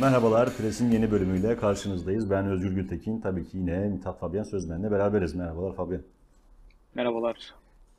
[0.00, 2.30] Merhabalar, Pres'in yeni bölümüyle karşınızdayız.
[2.30, 5.34] Ben Özgür Gültekin, tabii ki yine Mithat Fabian Sözmen'le beraberiz.
[5.34, 6.00] Merhabalar Fabian.
[6.94, 7.54] Merhabalar.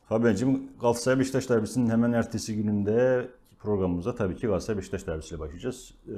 [0.10, 3.28] Fabian'cığım Galatasaray Beşiktaş derbisinin hemen ertesi gününde
[3.60, 5.94] programımıza tabii ki Galatasaray Beşiktaş derbisiyle başlayacağız.
[6.07, 6.12] Ee,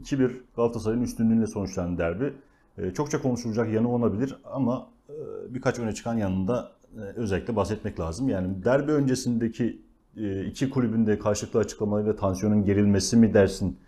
[0.00, 2.32] 2-1 Galatasaray'ın üstünlüğüyle sonuçlanan derbi.
[2.78, 5.14] Ee, çokça konuşulacak yanı olabilir ama e,
[5.54, 8.28] birkaç öne çıkan yanında e, özellikle bahsetmek lazım.
[8.28, 9.82] Yani derbi öncesindeki
[10.16, 13.78] e, iki kulübün de karşılıklı açıklamalarıyla tansiyonun gerilmesi mi dersin?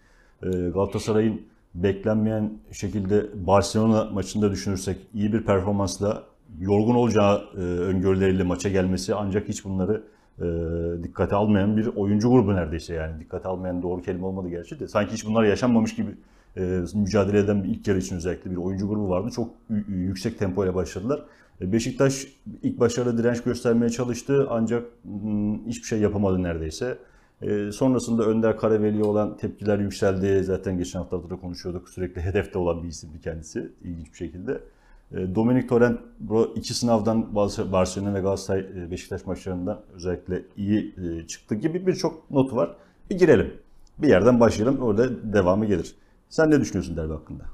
[0.43, 1.43] Ee, Galatasaray'ın
[1.75, 6.23] beklenmeyen şekilde Barcelona maçında düşünürsek iyi bir performansla
[6.61, 10.03] yorgun olacağı e, öngörüleriyle maça gelmesi ancak hiç bunları
[10.39, 10.45] e,
[11.03, 15.13] dikkate almayan bir oyuncu grubu neredeyse yani dikkate almayan doğru kelime olmadı gerçi de sanki
[15.13, 16.11] hiç bunlar yaşanmamış gibi
[16.57, 19.31] e, mücadele eden bir ilk yarı için özellikle bir oyuncu grubu vardı.
[19.31, 19.51] Çok
[19.89, 21.23] yüksek tempo ile başladılar.
[21.61, 22.27] Beşiktaş
[22.63, 26.99] ilk başlarda direnç göstermeye çalıştı ancak mm, hiçbir şey yapamadı neredeyse.
[27.43, 30.45] E, sonrasında Önder Karaveli'ye olan tepkiler yükseldi.
[30.45, 31.89] Zaten geçen haftalarda da konuşuyorduk.
[31.89, 34.61] Sürekli hedefte olan bir isimdi kendisi ilginç bir şekilde.
[35.13, 37.35] E, Dominic Torrent bu iki sınavdan
[37.73, 42.77] Barcelona ve Galatasaray e, Beşiktaş maçlarından özellikle iyi e, çıktı gibi birçok notu var.
[43.11, 43.55] Bir girelim.
[43.99, 44.83] Bir yerden başlayalım.
[44.83, 45.95] Orada devamı gelir.
[46.29, 47.45] Sen ne düşünüyorsun derbi hakkında?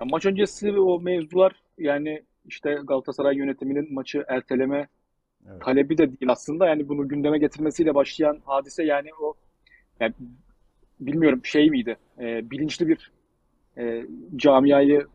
[0.00, 4.88] Ya maç öncesi o mevzular yani işte Galatasaray yönetiminin maçı erteleme
[5.50, 5.62] Evet.
[5.62, 6.66] talebi de değil aslında.
[6.66, 9.34] Yani bunu gündeme getirmesiyle başlayan hadise yani o
[10.00, 10.14] yani
[11.00, 11.96] bilmiyorum şey miydi?
[12.20, 13.12] e, bilinçli bir
[13.78, 15.06] e, camiayı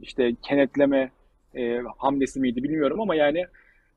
[0.00, 1.10] işte kenetleme
[1.54, 3.46] e, hamlesi miydi bilmiyorum ama yani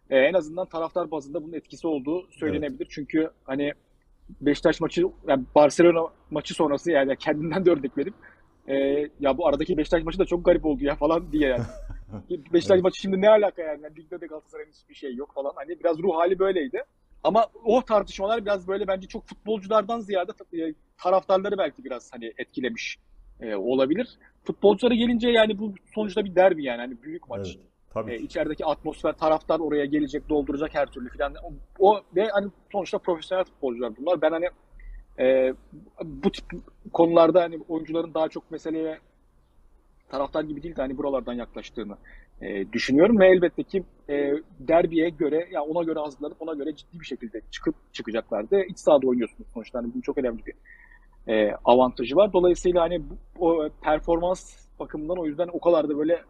[0.10, 2.88] e, en azından taraftar bazında bunun etkisi olduğu söylenebilir.
[2.90, 3.74] Çünkü hani
[4.42, 8.14] Beşiktaş maçı yani Barcelona maçı sonrası yani kendinden de örnek verip
[8.68, 8.76] e,
[9.20, 11.64] ya bu aradaki Beşiktaş maçı da çok garip oldu ya falan diye yani.
[12.54, 12.84] Beşiktaş Evet.
[12.84, 13.84] maçı şimdi ne alaka yani?
[13.84, 15.52] Yani ligde de Galatasaray'ın hiçbir şey yok falan.
[15.56, 16.84] Hani biraz ruh hali böyleydi.
[17.24, 22.98] Ama o tartışmalar biraz böyle bence çok futbolculardan ziyade e, taraftarları belki biraz hani etkilemiş
[23.42, 24.18] e, olabilir.
[24.44, 27.48] Futbolculara gelince yani bu sonuçta bir derbi yani hani büyük maç.
[27.56, 27.66] Evet.
[27.94, 28.24] Tabii E, ki.
[28.24, 31.34] içerideki atmosfer, taraftar oraya gelecek, dolduracak her türlü filan.
[31.44, 34.22] O, o ve hani sonuçta profesyonel futbolcular bunlar.
[34.22, 34.50] Ben hani
[35.20, 35.54] e,
[36.04, 36.46] bu tip
[36.94, 39.00] konularda hani oyuncuların daha çok meseleye
[40.10, 41.98] taraftar gibi değil de hani buralardan yaklaştığını
[42.42, 47.00] e, düşünüyorum ve elbette ki e, derbiye göre ya ona göre hazırlanıp ona göre ciddi
[47.00, 48.62] bir şekilde çıkıp çıkacaklardı.
[48.64, 50.54] İç sahada oynuyorsunuz sonuçta hani bunun çok önemli bir
[51.28, 52.34] e, avantajı var.
[52.34, 56.22] Dolayısıyla hani bu, o performans bakımından o yüzden o kadar da böyle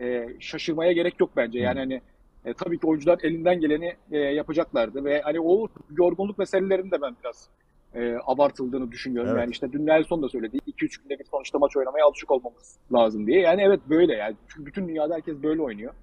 [0.00, 1.58] e, şaşırmaya gerek yok bence.
[1.58, 2.00] Yani hani
[2.44, 5.66] e, tabii ki oyuncular elinden geleni e, yapacaklardı ve hani o
[5.98, 7.50] yorgunluk meselelerini de ben biraz
[7.96, 9.30] e, abartıldığını düşünüyorum.
[9.30, 9.40] Evet.
[9.40, 10.56] Yani işte dün Nelson da söyledi.
[10.56, 13.40] 2-3 günde bir sonuçta maç oynamaya alışık olmamız lazım diye.
[13.40, 14.36] Yani evet böyle yani.
[14.48, 15.94] Çünkü bütün dünyada herkes böyle oynuyor.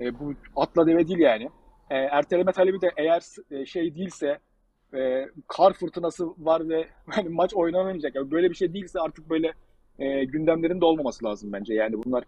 [0.00, 1.50] E, bu atla deve değil yani.
[1.90, 4.38] E, erteleme talebi de eğer e, şey değilse
[4.94, 8.14] e, kar fırtınası var ve hani maç oynanamayacak.
[8.14, 9.52] Yani böyle bir şey değilse artık böyle
[9.98, 11.74] e, gündemlerin de olmaması lazım bence.
[11.74, 12.24] Yani bunlar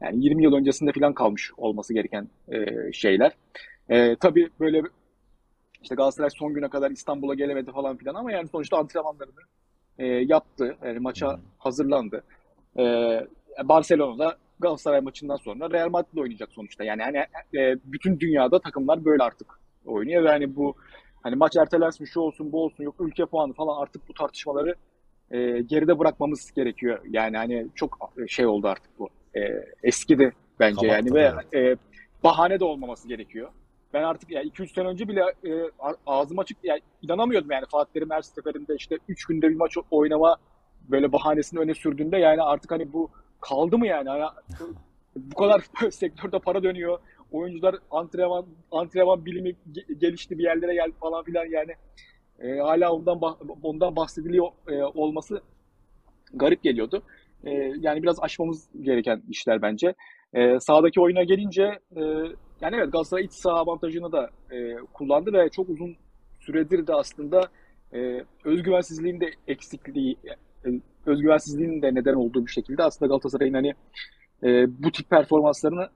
[0.00, 3.32] yani 20 yıl öncesinde falan kalmış olması gereken e, şeyler.
[3.88, 4.82] E, tabii böyle
[5.82, 9.40] işte Galatasaray son güne kadar İstanbul'a gelemedi falan filan ama yani sonuçta antrenmanlarını
[9.98, 10.76] e, yaptı.
[10.84, 11.38] Yani maça Hı.
[11.58, 12.24] hazırlandı.
[12.78, 12.82] E,
[13.64, 16.84] Barcelona'da Galatasaray maçından sonra Real Madrid oynayacak sonuçta.
[16.84, 17.16] Yani hani
[17.62, 20.74] e, bütün dünyada takımlar böyle artık oynuyor ve hani bu
[21.22, 24.74] hani maç ertelensin şu olsun bu olsun yok ülke puanı falan artık bu tartışmaları
[25.30, 26.98] e, geride bırakmamız gerekiyor.
[27.10, 29.08] Yani hani çok şey oldu artık bu.
[29.36, 29.40] E,
[29.82, 31.76] eskidi bence yani Kapattı, ve e,
[32.24, 33.48] bahane de olmaması gerekiyor.
[33.94, 35.70] Ben artık ya 2-3 sene önce bile e,
[36.06, 40.36] ağzım açık yani inanamıyordum yani Fatih Terim her seferinde işte 3 günde bir maç oynama
[40.88, 43.10] böyle bahanesini öne sürdüğünde yani artık hani bu
[43.40, 44.08] kaldı mı yani?
[44.08, 44.24] Hani
[45.16, 46.98] bu kadar sektörde para dönüyor.
[47.32, 51.72] Oyuncular antrenman antrenman bilimi ge- gelişti bir yerlere geldi falan filan yani.
[52.40, 53.20] E, hala ondan
[53.62, 55.40] ondan bahsediliyor e, olması
[56.34, 57.02] garip geliyordu.
[57.44, 59.94] E, yani biraz aşmamız gereken işler bence.
[60.34, 62.02] E, sahadaki oyuna gelince e,
[62.62, 65.96] yani evet Galatasaray iç saha avantajını da e, kullandı ve çok uzun
[66.40, 67.48] süredir de aslında
[67.94, 70.16] e, özgüvensizliğin de eksikliği,
[70.66, 70.70] e,
[71.06, 73.74] özgüvensizliğin de neden olduğu bir şekilde aslında Galatasaray'ın hani
[74.42, 75.88] e, bu tip performanslarını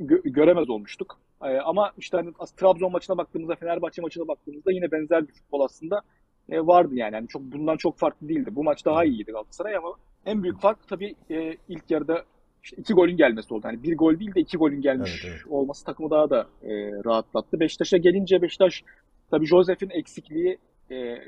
[0.00, 1.18] gö- göremez olmuştuk.
[1.42, 6.02] E, ama işte hani Trabzon maçına baktığımızda, Fenerbahçe maçına baktığımızda yine benzer bir futbol aslında
[6.48, 7.14] e, vardı yani.
[7.14, 8.56] Yani çok bundan çok farklı değildi.
[8.56, 9.94] Bu maç daha iyiydi Galatasaray ama
[10.26, 12.24] en büyük fark tabii e, ilk yarıda
[12.64, 13.66] işte iki golün gelmesi oldu.
[13.66, 15.52] Yani bir gol değil de iki golün gelmiş Evet, evet.
[15.52, 16.72] olması takımı daha da e,
[17.04, 17.60] rahatlattı.
[17.60, 18.84] Beşiktaş'a gelince Beşiktaş
[19.30, 20.58] tabii Josef'in eksikliği
[20.90, 21.18] e,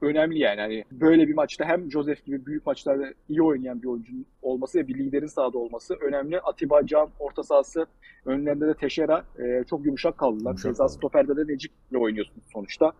[0.00, 0.60] önemli yani.
[0.60, 4.88] Hani böyle bir maçta hem Josef gibi büyük maçlarda iyi oynayan bir oyuncunun olması ve
[4.88, 6.40] bir liderin sahada olması önemli.
[6.40, 7.86] Atiba Can orta sahası
[8.24, 10.56] önlerinde de Teşera e, çok yumuşak kaldılar.
[10.56, 10.88] Kaldı.
[10.88, 12.92] stoperde de Necip'le oynuyorsunuz sonuçta.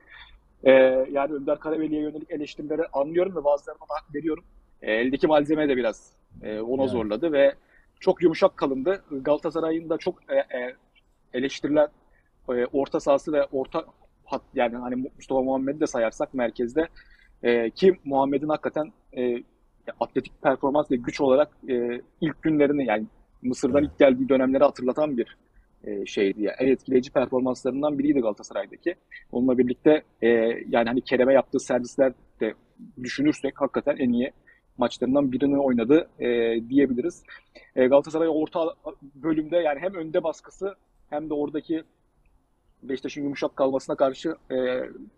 [0.65, 0.71] E,
[1.13, 4.45] yani Önder Karaveli'ye yönelik eleştirileri anlıyorum ve bazılarına da hak veriyorum.
[4.83, 6.13] E, eldeki malzeme de biraz
[6.43, 6.91] e, ona Yani.
[6.91, 7.55] zorladı ve
[8.01, 9.05] çok yumuşak kalındı.
[9.11, 10.77] Galatasaray'ın da çok e, e,
[11.33, 11.89] eleştirilen
[12.49, 13.85] e, orta sahası ve orta
[14.25, 16.89] hat yani hani Mustafa Muhammed'i de sayarsak merkezde
[17.43, 19.43] e, ki Muhammed'in hakikaten e,
[20.01, 23.07] atletik performans ve güç olarak e, ilk günlerini yani
[23.43, 23.91] Mısır'dan Evet.
[23.93, 25.37] ilk geldiği dönemleri hatırlatan bir
[25.85, 26.43] e, şeydi.
[26.43, 28.95] Yani en etkileyici performanslarından biriydi Galatasaray'daki.
[29.33, 30.29] Onunla birlikte e,
[30.69, 32.55] yani hani Kerem'e yaptığı servisler de
[33.03, 34.33] düşünürsek hakikaten en iyi
[34.79, 36.27] maçlarından birini oynadı e,
[36.69, 37.23] diyebiliriz.
[37.77, 38.75] E, Galatasaray orta
[39.15, 40.75] bölümde yani hem önde baskısı
[41.11, 41.83] hem de oradaki
[42.83, 44.55] Beşiktaş'ın yumuşak kalmasına karşı e,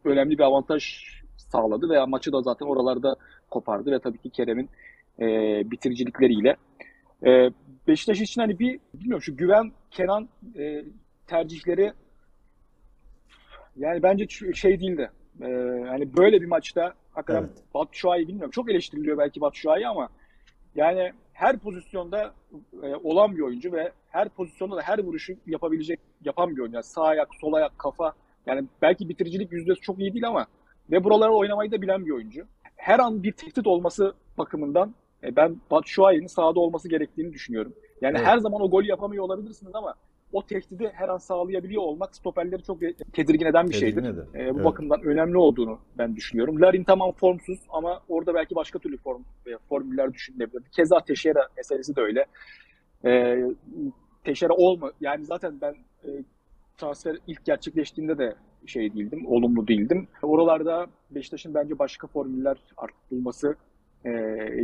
[0.04, 0.82] önemli bir avantaj
[1.36, 3.16] sağladı ve maçı da zaten oralarda
[3.50, 4.68] kopardı ve tabii ki Kerem'in
[5.20, 5.26] e,
[5.70, 6.56] bitiricilikleriyle.
[7.26, 7.50] E,
[7.88, 10.84] Beşiktaş için hani bir bilmiyorum şu Güven Kenan e,
[11.26, 11.92] tercihleri
[13.76, 15.10] yani bence şey değildi.
[15.40, 15.46] E,
[15.88, 17.74] hani böyle bir maçta hakikaten Evet.
[17.74, 18.50] Batshuayi bilmiyorum.
[18.50, 20.08] Çok eleştiriliyor belki Batshuayi ama
[20.74, 22.34] yani her pozisyonda
[22.82, 26.74] e, olan bir oyuncu ve her pozisyonda da her vuruşu yapabilecek yapan bir oyuncu.
[26.74, 28.12] Yani sağ ayak, sol ayak, kafa.
[28.46, 30.46] Yani belki bitiricilik yüzdesi çok iyi değil ama
[30.90, 32.46] ve buralara oynamayı da bilen bir oyuncu.
[32.76, 37.74] Her an bir tehdit olması bakımından e, ben Batshuayi'nin sahada olması gerektiğini düşünüyorum.
[38.00, 38.26] Yani Evet.
[38.26, 39.94] her zaman o golü yapamıyor olabilirsiniz ama
[40.36, 42.80] o tehdidi her an sağlayabiliyor olmak stoperleri çok
[43.12, 44.14] tedirgin eden bir Tedirgin şeydir.
[44.14, 44.40] eder.
[44.40, 44.64] E, bu Evet.
[44.64, 46.60] bakımdan önemli olduğunu ben düşünüyorum.
[46.60, 49.22] Larin tamam formsuz ama orada belki başka türlü form
[49.68, 50.70] formüller düşünülebilirdi.
[50.70, 52.24] Keza Teixeira meselesi de öyle.
[53.04, 53.38] E,
[54.24, 55.74] Teixeira olma yani zaten ben
[56.04, 56.08] e,
[56.78, 58.34] transfer ilk gerçekleştiğinde de
[58.66, 60.08] şey değildim, olumlu değildim.
[60.22, 63.56] Oralarda Beşiktaş'ın bence başka formüller artık bulması
[64.04, 64.10] e,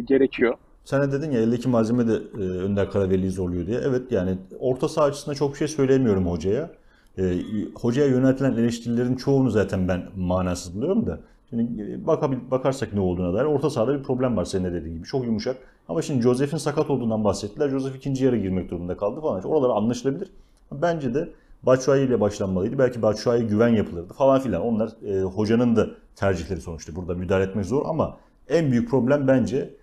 [0.04, 0.54] gerekiyor.
[0.84, 3.80] Sen de dedin ya eldeki malzeme de e, Önder Karaveli'yi zorluyor diye.
[3.84, 6.70] Evet yani orta saha açısından çok bir şey söyleyemiyorum hocaya.
[7.18, 7.36] E,
[7.74, 11.20] hocaya yöneltilen eleştirilerin çoğunu zaten ben manasız buluyorum da.
[11.50, 14.94] Şimdi e, bakabil, bakarsak ne olduğuna dair orta sahada bir problem var senin de dediğin
[14.96, 15.06] gibi.
[15.06, 15.56] Çok yumuşak.
[15.88, 17.68] Ama şimdi Josef'in sakat olduğundan bahsettiler.
[17.68, 19.38] Josef ikinci yarı girmek durumunda kaldı falan.
[19.38, 20.30] İşte Oralar anlaşılabilir.
[20.72, 21.28] Bence de
[21.62, 22.78] Batshuayi ile başlanmalıydı.
[22.78, 24.62] Belki Batshuayi güven yapılırdı falan filan.
[24.62, 25.86] Onlar e, hocanın da
[26.16, 26.96] tercihleri sonuçta.
[26.96, 28.16] Burada müdahale etmek zor ama
[28.48, 29.74] en büyük problem bence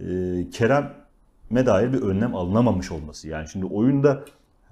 [0.00, 0.04] e,
[0.50, 3.28] Kerem'e dair bir önlem alınamamış olması.
[3.28, 4.24] Yani şimdi oyunda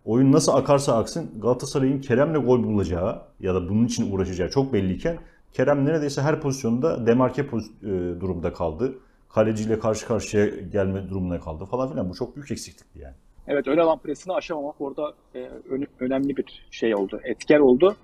[0.05, 5.19] oyun nasıl akarsa aksın Galatasaray'ın Kerem'le gol bulacağı ya da bunun için uğraşacağı çok belliyken
[5.53, 7.71] Kerem neredeyse her pozisyonda demarke poz-
[8.17, 8.95] e, durumda kaldı.
[9.29, 12.11] Kaleciyle karşı karşıya gelme durumuna kaldı falan filan.
[12.11, 13.15] Bu çok büyük eksiklikti yani.
[13.49, 17.97] Evet ön alan presini aşamamak orada e, ön- önemli bir şey oldu, etken oldu.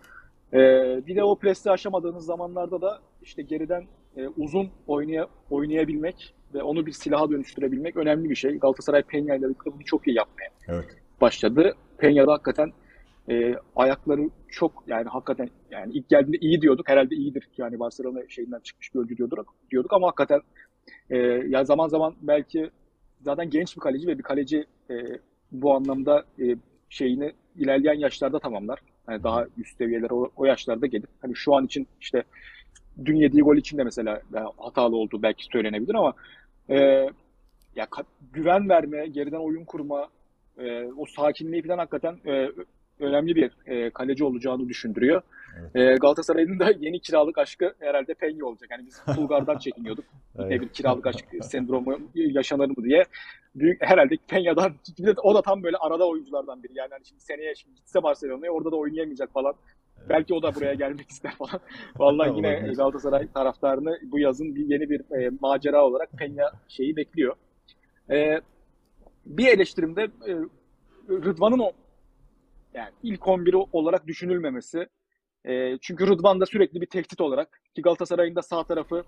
[0.53, 0.59] E,
[1.07, 3.85] bir de o presi aşamadığınız zamanlarda da işte geriden
[4.19, 8.59] e, uzun oynaya, oynayabilmek ve onu bir silaha dönüştürebilmek önemli bir şey.
[8.59, 10.97] Galatasaray Peña ile bunu çok iyi yapmaya Evet.
[11.21, 11.75] başladı.
[11.99, 12.73] Peña da hakikaten
[13.31, 16.89] e, ayakları çok yani hakikaten yani ilk geldiğinde iyi diyorduk.
[16.89, 17.49] Herhalde iyidir.
[17.59, 20.41] Yani Barcelona şeyinden çıkmış bir oyuncu diyorduk, diyorduk ama hakikaten
[21.11, 21.17] e,
[21.49, 22.71] ya zaman zaman belki
[23.21, 24.95] zaten genç bir kaleci ve bir kaleci e,
[25.53, 26.57] bu anlamda e,
[26.89, 28.79] şeyini ilerleyen yaşlarda tamamlar.
[29.07, 31.09] Hani daha üst seviyelere o, o yaşlarda gelir.
[31.21, 32.25] Hani şu an için işte
[33.05, 36.13] dün yediği gol için de mesela ya, hatalı olduğu belki söylenebilir ama
[36.71, 36.77] e,
[37.77, 37.87] ya
[38.33, 40.09] güven verme, geriden oyun kurma,
[40.59, 42.49] e, o sakinliği falan hakikaten e,
[43.01, 45.23] önemli bir e, kaleci olacağını düşündürüyor.
[45.61, 45.77] Evet.
[45.77, 48.71] E, Galatasaray'ın da yeni kiralık aşkı herhalde Penye olacak.
[48.71, 50.05] Yani biz Bulgar'dan çekiniyorduk.
[50.39, 53.05] Yine bir kiralık aşk sendromu yaşanır mı diye.
[53.55, 54.17] Büyük herhalde
[54.99, 56.73] de o da tam böyle arada oyunculardan biri.
[56.75, 59.55] Yani hani şimdi seneye şimdi gitse Barcelona'ya orada da oynayamayacak falan.
[60.09, 61.61] Belki o da buraya gelmek ister falan.
[61.99, 62.73] Vallahi yine.
[62.77, 67.37] Galatasaray taraftarını bu yazın bir yeni bir e, macera olarak Peña şeyi bekliyor.
[68.11, 68.41] E,
[69.27, 70.33] bir eleştirimde e,
[71.09, 71.73] Rıdvan'ın o
[72.75, 74.87] yani ilk 11'i olarak düşünülmemesi.
[75.45, 79.05] E, çünkü Rıdvan da sürekli bir tehdit olarak ki Galatasaray'ın da sağ tarafı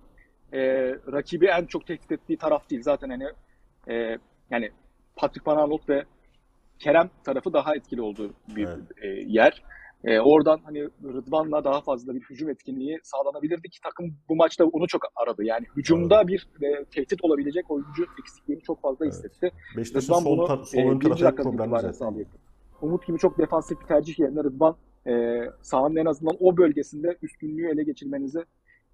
[0.53, 0.61] e,
[1.13, 2.83] rakibi en çok tehdit ettiği taraf değil.
[2.83, 3.27] Zaten hani
[3.89, 4.19] e,
[4.51, 4.71] yani
[5.17, 6.05] Patrick Van Aanholt ve
[6.79, 8.79] Kerem tarafı daha etkili olduğu bir Evet.
[9.03, 9.63] e, yer.
[10.05, 14.87] E, oradan hani Rıdvan'la daha fazla bir hücum etkinliği sağlanabilirdi ki takım bu maçta onu
[14.87, 15.45] çok aradı.
[15.45, 19.15] Yani hücumda bir e, tehdit olabilecek oyuncu eksikliğini çok fazla Evet.
[19.15, 19.51] hissetti.
[19.77, 22.27] Beşiktaş'ın Rıdvan sol, bunu sol e, birinci dakikadan itibaren sağlıyor.
[22.83, 24.77] Umut gibi çok defansif bir tercih yerine Rıdvan
[25.07, 28.45] e, sahanın en azından o bölgesinde üstünlüğü ele geçirmenizi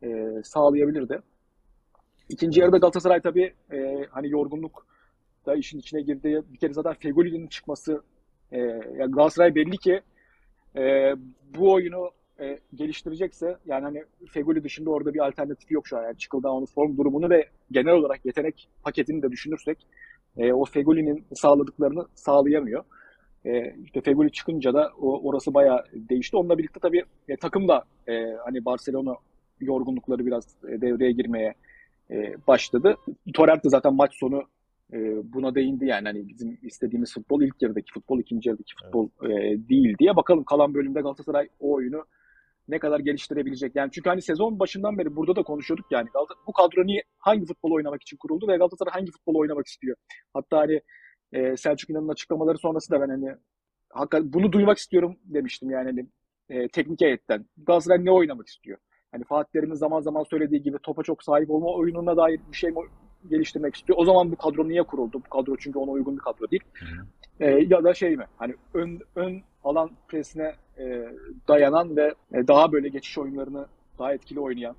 [0.03, 1.21] e, sağlayabilirdi.
[2.29, 4.87] İkinci yarıda Galatasaray tabii e, hani yorgunluk
[5.47, 6.43] da işin içine girdi.
[6.53, 8.03] Bir kere zaten Fegoli'nin çıkması
[8.53, 10.01] e, yani Galatasaray belli ki
[10.77, 11.15] e,
[11.57, 16.03] bu oyunu e, geliştirecekse yani hani Fegoli dışında orada bir alternatifi yok şu an.
[16.03, 19.87] Yani Çıkıldağ'ın form durumunu ve genel olarak yetenek paketini de düşünürsek
[20.37, 22.85] e, o Fegoli'nin sağladıklarını sağlayamıyor.
[23.45, 26.37] E, işte Fegoli çıkınca da o, orası bayağı değişti.
[26.37, 29.17] Onunla birlikte tabii e, takım da e, hani Barcelona
[29.61, 31.55] yorgunlukları biraz e, devreye girmeye
[32.11, 32.97] e, başladı.
[33.35, 34.43] Torrent de zaten maç sonu
[34.93, 34.99] e,
[35.33, 39.29] buna değindi yani hani bizim istediğimiz futbol ilk yarıdaki futbol, ikinci yarıdaki futbol e,
[39.69, 40.17] değil diye.
[40.17, 42.05] Bakalım kalan bölümde Galatasaray o oyunu
[42.69, 43.77] ne kadar geliştirebilecek.
[43.77, 46.09] Yani çünkü hani sezon başından beri burada da konuşuyorduk yani
[46.47, 49.97] bu kadro niye hangi futbol oynamak için kuruldu ve Galatasaray hangi futbol oynamak istiyor.
[50.35, 50.81] Hatta hani
[51.33, 53.37] e, Selçuk İnan'ın açıklamaları sonrası da ben hani
[53.91, 56.07] hakikaten bunu duymak istiyorum demiştim yani hani,
[56.49, 57.47] e, teknik heyetten.
[57.57, 58.79] Galatasaray ne oynamak istiyor?
[59.13, 62.71] Hani Fatih Terim'in zaman zaman söylediği gibi topa çok sahip olma oyununa dair bir şey
[62.71, 62.79] mi
[63.31, 63.99] geliştirmek istiyor.
[63.99, 65.23] O zaman bu kadro niye kuruldu?
[65.27, 66.63] Bu kadro çünkü ona uygun bir kadro değil.
[67.41, 68.25] E, ya da şey mi?
[68.37, 71.09] Hani ön, ön alan presine e,
[71.49, 73.67] dayanan ve e, daha böyle geçiş oyunlarını
[73.99, 74.77] daha etkili oynayan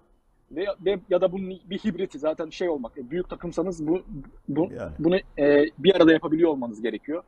[0.52, 2.98] ve, ve ya da bunun bir hibriti zaten şey olmak.
[2.98, 4.02] e, Büyük takımsanız bu,
[4.50, 4.92] bu Yani.
[5.00, 7.24] bunu e, bir arada yapabiliyor olmanız gerekiyor.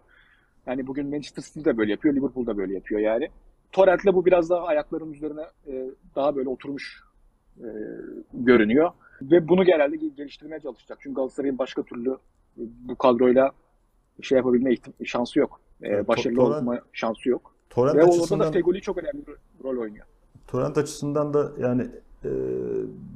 [0.65, 3.29] Yani bugün Manchester City de böyle yapıyor, Liverpool da böyle yapıyor yani.
[3.71, 7.03] Torrent'le bu biraz daha ayakların üzerine e, daha böyle oturmuş
[7.57, 7.67] e,
[8.33, 8.91] görünüyor.
[9.21, 10.97] Ve bunu genelde ge- geliştirmeye çalışacak.
[11.01, 13.51] Çünkü Galatasaray'ın başka türlü e, bu kadroyla
[14.21, 15.59] şey yapabilme şansı yok.
[15.81, 17.53] E, Evet, başarılı Torrent- olma şansı yok.
[17.69, 19.23] Torrent Ve orada da Fegoli çok önemli
[19.63, 20.05] rol oynuyor.
[20.47, 21.81] Torrent açısından da yani
[22.25, 22.29] e,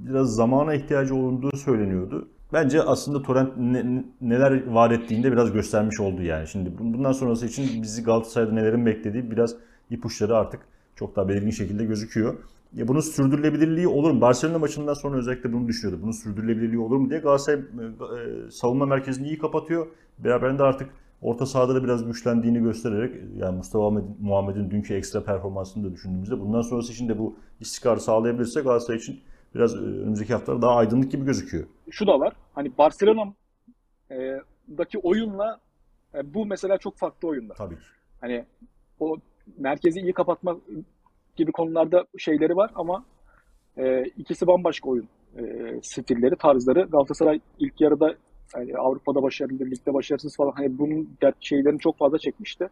[0.08, 2.28] biraz zamana ihtiyacı olunduğu söyleniyordu.
[2.54, 6.48] Bence aslında Torrent ne- neler vaat ettiğinde biraz göstermiş oldu yani.
[6.48, 9.56] Şimdi bun- bundan sonrası için bizi Galatasaray'da nelerin beklediği biraz
[9.90, 10.62] ipuçları artık
[10.96, 12.38] çok daha belirgin şekilde gözüküyor.
[12.76, 14.22] Ya bunun sürdürülebilirliği olur mu?
[14.22, 16.02] Barcelona maçından sonra özellikle bunu düşünüyordu.
[16.04, 17.66] Bunun sürdürülebilirliği olur mu diye Galatasaray e, e,
[18.52, 19.88] savunma merkezini iyi kapatıyor.
[20.20, 20.90] Beraberinde artık
[21.22, 26.40] orta sahada da biraz güçlendiğini göstererek yani Mustafa Muhammed- Muhammed'in dünkü ekstra performansını da düşündüğümüzde
[26.40, 29.20] bundan sonrası için de bu istikrarı sağlayabilirse Galatasaray için
[29.56, 31.64] biraz e, önümüzdeki haftalar daha aydınlık gibi gözüküyor.
[31.92, 32.34] Şu da var.
[32.54, 35.60] Hani Barcelona'daki oyunla
[36.24, 37.56] bu mesela çok farklı oyunlar.
[37.56, 37.78] Tabii.
[38.22, 38.46] Hani
[39.00, 39.18] o
[39.58, 40.58] merkezi iyi kapatma
[41.36, 43.06] gibi konularda şeyleri var ama
[43.78, 45.44] e, ikisi bambaşka oyun e,
[45.84, 46.82] stilleri, tarzları.
[46.82, 48.16] Galatasaray ilk yarıda
[48.56, 52.70] yani Avrupa'da başarılı, ligde başarısız falan hani bunun dert şeylerini çok fazla çekmişti.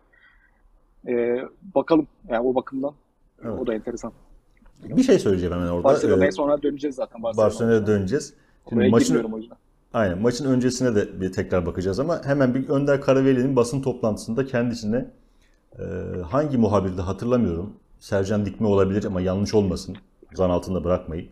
[1.08, 1.38] E,
[1.76, 2.94] bakalım yani o bakımdan
[3.44, 3.60] Evet.
[3.60, 4.14] o da enteresan.
[4.84, 5.84] Bir şey söyleyeceğim hemen orada.
[5.84, 7.24] Barcelona'ya Ee, sonra döneceğiz zaten.
[7.24, 8.34] Barcelona Barcelona'ya döneceğiz.
[8.70, 9.58] Şimdi Oraya maçın o yüzden.
[9.94, 10.22] Aynen.
[10.22, 15.06] Maçın öncesine de bir tekrar bakacağız ama hemen bir Önder Karaveli'nin basın toplantısında kendisine
[15.80, 15.84] e,
[16.30, 17.74] hangi muhabirde hatırlamıyorum.
[18.02, 19.98] Sercan Dikme olabilir ama yanlış olmasın.
[20.34, 21.30] Zan altında bırakmayın.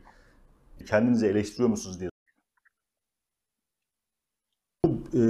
[0.86, 2.10] Kendinizi eleştiriyor musunuz diye.
[4.86, 5.22] Bu, e,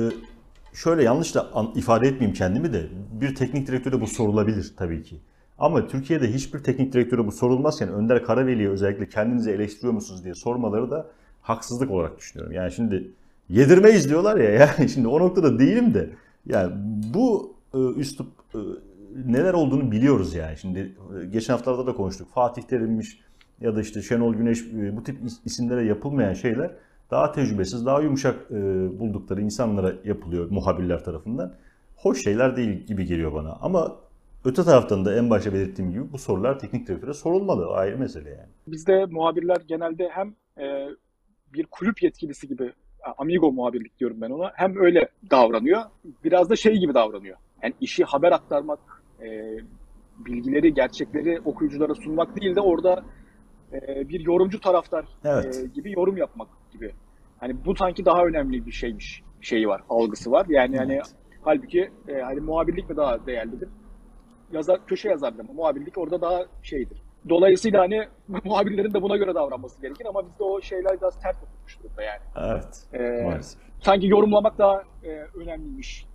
[0.73, 2.89] şöyle yanlış da ifade etmeyeyim kendimi de
[3.21, 5.19] bir teknik direktöre bu sorulabilir tabii ki.
[5.57, 10.91] Ama Türkiye'de hiçbir teknik direktöre bu sorulmazken Önder Karaveli'ye özellikle kendinizi eleştiriyor musunuz diye sormaları
[10.91, 11.07] da
[11.41, 12.53] haksızlık olarak düşünüyorum.
[12.53, 13.11] Yani şimdi
[13.49, 16.09] yedirmeyiz diyorlar ya yani şimdi o noktada değilim de
[16.45, 16.73] yani
[17.13, 18.59] bu e, üslup e,
[19.25, 20.57] neler olduğunu biliyoruz yani.
[20.57, 22.29] Şimdi e, geçen haftalarda da konuştuk.
[22.33, 23.19] Fatih Terim'miş
[23.61, 26.71] ya da işte Şenol Güneş e, bu tip is- isimlere yapılmayan şeyler
[27.11, 28.55] daha tecrübesiz, daha yumuşak e,
[28.99, 31.53] buldukları insanlara yapılıyor muhabirler tarafından.
[31.95, 33.57] Hoş şeyler değil gibi geliyor bana.
[33.61, 33.95] Ama
[34.45, 37.67] öte taraftan da en başta belirttiğim gibi bu sorular teknik direktöre sorulmalı.
[37.73, 38.49] Ayrı mesele yani.
[38.67, 40.33] Bizde muhabirler genelde hem
[41.53, 42.73] bir kulüp yetkilisi gibi
[43.17, 44.51] amigo muhabirlik diyorum ben ona.
[44.55, 45.81] Hem öyle davranıyor.
[46.23, 47.37] Biraz da şey gibi davranıyor.
[47.63, 48.79] Yani işi haber aktarmak,
[49.23, 49.57] e,
[50.25, 53.03] bilgileri, gerçekleri okuyuculara sunmak değil de orada
[53.73, 55.63] e, bir yorumcu taraftar Evet.
[55.63, 56.91] e, gibi yorum yapmak gibi.
[57.39, 60.45] Hani bu sanki daha önemli bir şeymiş şeyi var, algısı var.
[60.49, 61.15] Yani hani Evet.
[61.41, 63.69] halbuki e, hani muhabirlik mi daha değerlidir?
[64.51, 65.53] Yazar köşe yazarlığı mı?
[65.53, 67.01] Muhabirlik orada daha şeydir.
[67.29, 68.07] Dolayısıyla hani
[68.43, 72.21] muhabirlerin de buna göre davranması gerekir ama bizde o şeyler biraz ters oturmuş durumda yani.
[72.35, 72.83] Evet.
[72.93, 73.61] Ee, Maalesef.
[73.79, 75.09] sanki yorumlamak daha e,
[75.41, 76.05] önemliymiş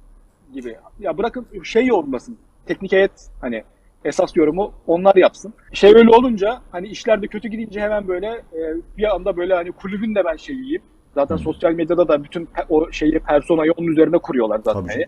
[0.52, 0.76] gibi.
[0.98, 2.38] Ya bırakın şey yorumlasın.
[2.66, 3.64] Teknik heyet hani
[4.04, 5.54] esas yorumu onlar yapsın.
[5.72, 8.60] Şey öyle olunca hani işler de kötü gidince hemen böyle e,
[8.96, 10.82] bir anda böyle hani kulübün de ben şeyiyim.
[11.14, 11.40] Zaten Hı.
[11.40, 14.80] sosyal medyada da bütün o şeyi personayı onun üzerine kuruyorlar zaten.
[14.80, 15.06] Tabii hani.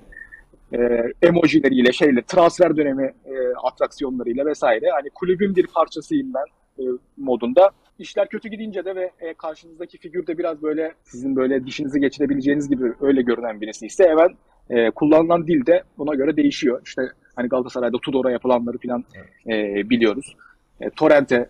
[0.72, 4.90] E, emojileriyle şeyle transfer dönemi e, atraksiyonlarıyla vesaire.
[4.90, 6.44] Hani kulübün bir parçasıyım ben
[6.78, 6.84] e,
[7.16, 7.70] modunda.
[7.98, 12.68] İşler kötü gidince de ve e, karşınızdaki figür de biraz böyle sizin böyle dişinizi geçirebileceğiniz
[12.68, 14.28] gibi öyle görünen birisi ise hemen
[14.70, 16.80] e, kullanılan dil de buna göre değişiyor.
[16.84, 17.02] İşte
[17.36, 19.04] hani Galatasaray'da Tudor'a yapılanları falan
[19.46, 20.36] e, biliyoruz.
[20.80, 21.48] E, Torrent'e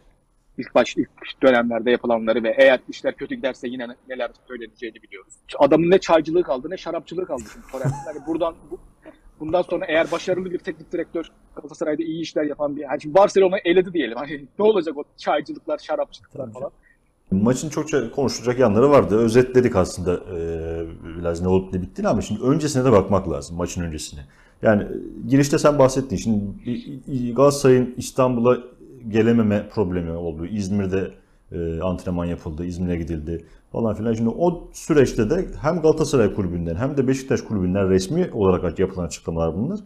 [0.59, 1.09] ilk baş ilk
[1.43, 5.35] dönemlerde yapılanları ve eğer işler kötü giderse yine neler söyleneceğini biliyoruz.
[5.59, 8.05] Adamın ne çaycılığı kaldı ne şarapçılığı kaldı şimdi Torrent'in.
[8.07, 8.79] Hani buradan bu,
[9.41, 13.57] bundan sonra eğer başarılı bir teknik direktör Galatasaray'da iyi işler yapan bir hani şimdi Barcelona
[13.65, 14.17] eledi diyelim.
[14.17, 16.71] Hani ne olacak o çaycılıklar, şarapçılıklar falan.
[17.31, 19.19] Maçın çokça konuşulacak yanları vardı.
[19.19, 20.39] Özetledik aslında e,
[21.19, 24.21] biraz ne olup ne bittiğini ama şimdi öncesine de bakmak lazım maçın öncesine.
[24.67, 24.87] Yani
[25.29, 26.17] girişte sen bahsettin.
[26.17, 28.59] Şimdi Galatasaray'ın İstanbul'a
[29.09, 30.47] gelememe problemi oldu.
[30.47, 31.11] İzmir'de
[31.53, 34.15] e, antrenman yapıldı, İzmir'e gidildi falan filan.
[34.15, 39.57] Şimdi o süreçte de hem Galatasaray kulübünden hem de Beşiktaş kulübünden resmi olarak yapılan açıklamalar
[39.57, 39.81] bunlar.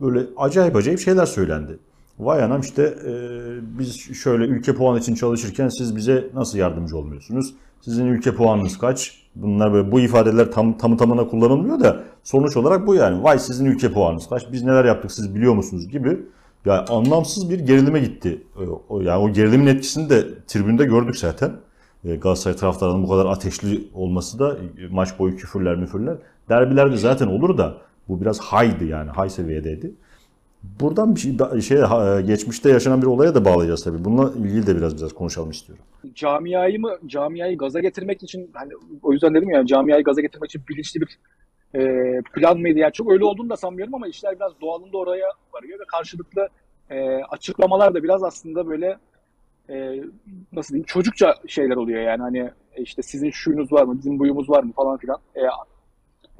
[0.00, 1.78] Böyle acayip acayip şeyler söylendi.
[2.18, 3.12] Vay anam işte e,
[3.78, 7.54] biz şöyle ülke puanı için çalışırken siz bize nasıl yardımcı olmuyorsunuz?
[7.80, 9.19] Sizin ülke puanınız kaç?
[9.34, 13.22] Bunlar böyle bu ifadeler tam tamı tamına kullanılmıyor da sonuç olarak bu yani.
[13.22, 14.52] Vay sizin ülke puanınız kaç?
[14.52, 16.18] Biz neler yaptık siz biliyor musunuz gibi.
[16.64, 18.42] Yani anlamsız bir gerilime gitti.
[18.60, 21.52] E, o, yani o gerilimin etkisini de tribünde gördük zaten.
[22.04, 26.16] E, Galatasaray taraftarının bu kadar ateşli olması da e, maç boyu küfürler müfürler.
[26.48, 27.76] Derbilerde zaten olur da
[28.08, 29.94] bu biraz haydı yani high seviyedeydi.
[30.62, 31.78] Buradan bir şey, şey
[32.26, 34.04] geçmişte yaşanan bir olaya da bağlayacağız tabii.
[34.04, 35.84] Bununla ilgili de biraz biraz konuşalım istiyorum.
[36.14, 40.62] Camiayı mı camiayı gaza getirmek için hani o yüzden dedim ya camiayı gaza getirmek için
[40.68, 41.18] bilinçli bir
[41.74, 42.78] e, plan mıydı?
[42.78, 46.48] Yani çok öyle olduğunu da sanmıyorum ama işler biraz doğalında oraya varıyor ve karşılıklı
[46.90, 48.96] e, açıklamalar da biraz aslında böyle
[49.70, 50.02] e,
[50.52, 54.62] nasıl diyeyim çocukça şeyler oluyor yani hani işte sizin şuyunuz var mı, bizim buyumuz var
[54.62, 55.18] mı falan filan.
[55.34, 55.40] E,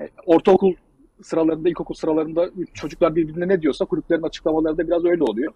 [0.02, 0.74] e, ortaokul
[1.22, 5.52] sıralarında, ilkokul sıralarında çocuklar birbirine ne diyorsa kulüplerin açıklamaları da biraz öyle oluyor.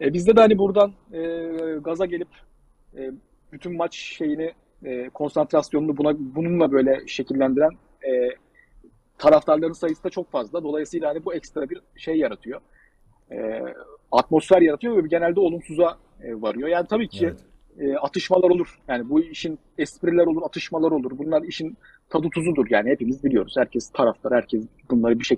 [0.00, 1.20] E, bizde de hani buradan e,
[1.84, 2.28] gaza gelip
[2.96, 3.10] e,
[3.52, 4.52] bütün maç şeyini
[4.84, 7.70] e, konsantrasyonunu buna bununla böyle şekillendiren
[8.06, 8.28] e,
[9.18, 10.62] taraftarların sayısı da çok fazla.
[10.62, 12.60] Dolayısıyla hani bu ekstra bir şey yaratıyor.
[13.30, 13.62] E,
[14.12, 16.68] atmosfer yaratıyor ve genelde olumsuza e, varıyor.
[16.68, 17.40] Yani tabii ki evet.
[17.78, 18.80] e, atışmalar olur.
[18.88, 21.18] Yani bu işin espriler olur, atışmalar olur.
[21.18, 21.76] Bunlar işin
[22.12, 22.66] tadı tuzudur.
[22.70, 23.54] Yani hepimiz biliyoruz.
[23.56, 25.36] Herkes taraftar, herkes bunları bir şey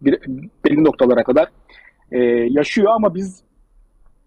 [0.00, 0.20] bir,
[0.64, 1.48] belli noktalara kadar
[2.12, 2.18] e,
[2.50, 3.42] yaşıyor ama biz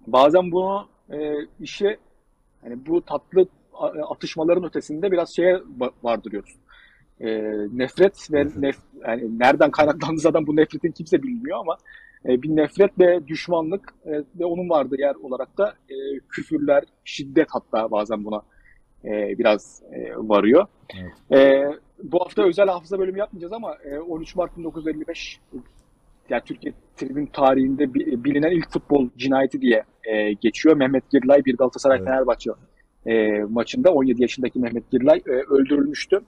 [0.07, 1.17] bazen bunu e,
[1.59, 1.97] işe
[2.65, 3.47] yani bu tatlı
[4.09, 5.61] atışmaların ötesinde biraz şeye
[6.03, 6.55] vardırıyoruz.
[7.19, 7.27] E,
[7.73, 11.77] nefret ve nef yani nereden kaynaklandığı zaten bu nefretin kimse bilmiyor ama
[12.25, 15.95] e, bir nefret ve düşmanlık e, ve onun vardığı yer olarak da e,
[16.29, 18.41] küfürler, şiddet hatta bazen buna
[19.05, 20.67] e, biraz e, varıyor.
[20.99, 21.41] Evet.
[21.41, 21.67] E,
[22.03, 25.39] bu hafta özel hafıza bölümü yapmayacağız ama e, 13 Mart 1955
[26.29, 30.75] yani Türkiye tribün tarihinde bilinen ilk futbol cinayeti diye e, geçiyor.
[30.75, 32.07] Mehmet Girilay bir Galatasaray evet.
[32.07, 32.51] Fenerbahçe
[33.05, 36.21] e, maçında 17 yaşındaki Mehmet Girilay e, öldürülmüştü.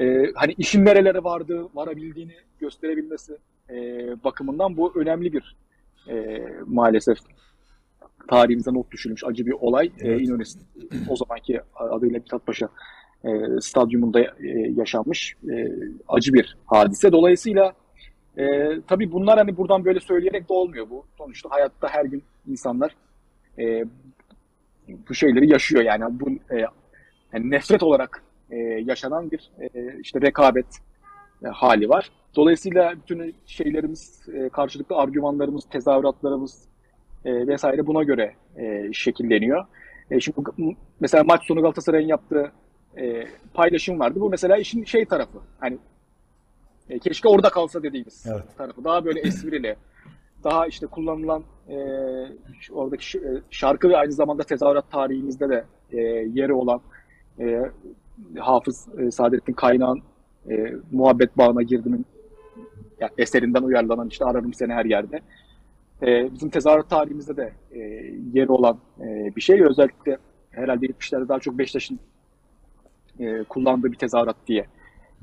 [0.00, 3.36] E, hani işin nerelere vardığı, varabildiğini gösterebilmesi
[3.70, 3.74] e,
[4.24, 5.56] bakımından bu önemli bir
[6.08, 7.18] e, maalesef
[8.28, 9.86] tarihimize not düşülmüş acı bir olay.
[9.86, 10.20] E, evet.
[10.20, 10.42] E, İnönü
[11.08, 12.68] o zamanki adıyla Mithatpaşa
[13.24, 13.28] e,
[13.60, 15.68] stadyumunda e, yaşanmış e,
[16.08, 17.12] acı bir hadise.
[17.12, 17.72] Dolayısıyla
[18.38, 18.44] e,
[18.86, 21.04] tabii bunlar hani buradan böyle söyleyerek de olmuyor bu.
[21.18, 22.96] Sonuçta hayatta her gün insanlar
[23.58, 23.84] e,
[25.08, 26.58] bu şeyleri yaşıyor yani bu e,
[27.32, 30.66] yani nefret olarak e, yaşanan bir e, işte rekabet
[31.44, 32.10] e, hali var.
[32.36, 36.68] Dolayısıyla bütün şeylerimiz, e, karşılıklı argümanlarımız, tezahüratlarımız
[37.24, 39.64] e, vesaire buna göre e, şekilleniyor.
[40.10, 40.38] E, şimdi
[41.00, 42.52] mesela maç sonu Galatasaray'ın yaptığı
[42.96, 44.20] e, paylaşım vardı.
[44.20, 45.38] Bu mesela işin şey tarafı.
[45.60, 45.78] Hani
[46.90, 48.56] e, keşke orada kalsa dediğimiz evet.
[48.58, 48.84] tarafı.
[48.84, 49.76] Daha böyle esprili,
[50.44, 51.76] daha işte kullanılan e,
[52.72, 56.00] oradaki e, şarkı ve aynı zamanda tezahürat tarihimizde de e,
[56.34, 56.80] yeri olan
[57.40, 57.70] e,
[58.38, 60.02] Hafız e, Saadettin Kaynağ'ın
[60.50, 62.06] e, muhabbet bağına girdimin
[63.00, 65.20] yani eserinden uyarlanan işte ararım seni her yerde.
[66.06, 67.78] E, bizim tezahürat tarihimizde de e,
[68.32, 69.62] yeri olan e, bir şey.
[69.62, 70.18] Özellikle
[70.50, 71.98] herhalde 70'lerde daha çok Beşiktaş'ın
[73.20, 74.66] e, kullandığı bir tezahürat diye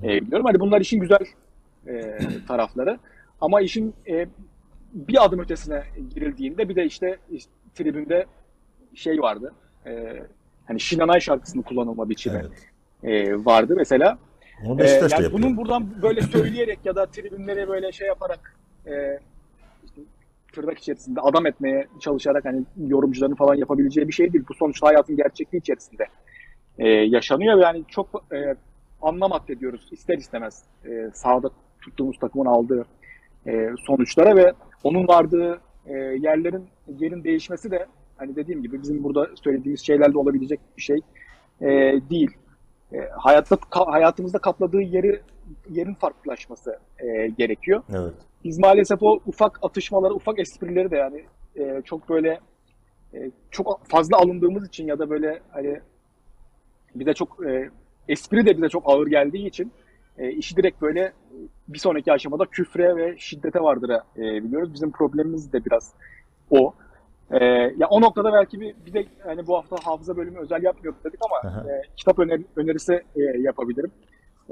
[0.04, 0.46] e, biliyorum.
[0.46, 1.26] Hani bunlar işin güzel
[1.88, 2.18] e,
[2.48, 3.00] tarafları.
[3.42, 4.28] Ama işin e,
[4.94, 5.84] bir adım ötesine
[6.16, 8.26] girildiğinde bir de işte, işte tribünde
[8.96, 9.54] şey vardı.
[9.86, 10.24] E,
[10.66, 13.30] hani Şinanay şarkısının kullanılma biçimi evet.
[13.30, 14.18] e, vardı mesela.
[14.66, 18.56] Onu ee, yani bunun buradan böyle söyleyerek ya da tribünlere böyle şey yaparak
[18.88, 19.20] e,
[20.52, 24.46] tırnak içerisinde adam etmeye çalışarak hani yorumcuların falan yapabileceği bir şey değil.
[24.50, 26.08] Bu sonuçta hayatın gerçekliği içerisinde
[26.78, 28.56] e, yaşanıyor ve yani çok e,
[29.02, 31.50] anlam atfediyoruz ister istemez e, sahada
[31.82, 32.86] tuttuğumuz takımın aldığı
[33.48, 36.68] e, sonuçlara ve onun vardığı e, yerlerin
[37.00, 37.86] yerin değişmesi de
[38.18, 41.00] hani dediğim gibi bizim burada söylediğimiz şeylerle olabilecek bir şey
[41.62, 41.68] e,
[42.10, 42.38] değil.
[42.94, 45.22] E, hayatta hayatımızda kapladığı yeri
[45.70, 47.84] yerin farklılaşması e, gerekiyor.
[47.90, 48.14] Evet.
[48.44, 51.26] Biz maalesef o ufak atışmaları, ufak esprileri de yani
[51.56, 52.40] e, çok böyle
[53.14, 55.80] e, çok fazla alındığımız için ya da böyle hani
[56.96, 57.70] bize çok e,
[58.08, 59.72] espri de bize çok ağır geldiği için
[60.18, 61.14] e, işi direkt böyle
[61.68, 64.74] bir sonraki aşamada küfre ve şiddete vardır e, biliyoruz.
[64.74, 65.94] Bizim problemimiz de biraz
[66.50, 66.74] o.
[67.32, 67.46] E,
[67.78, 71.20] ya o noktada belki bir, bir de hani bu hafta hafıza bölümü özel yapmıyorduk dedik
[71.26, 73.92] ama e, kitap öner, önerisi e, yapabilirim.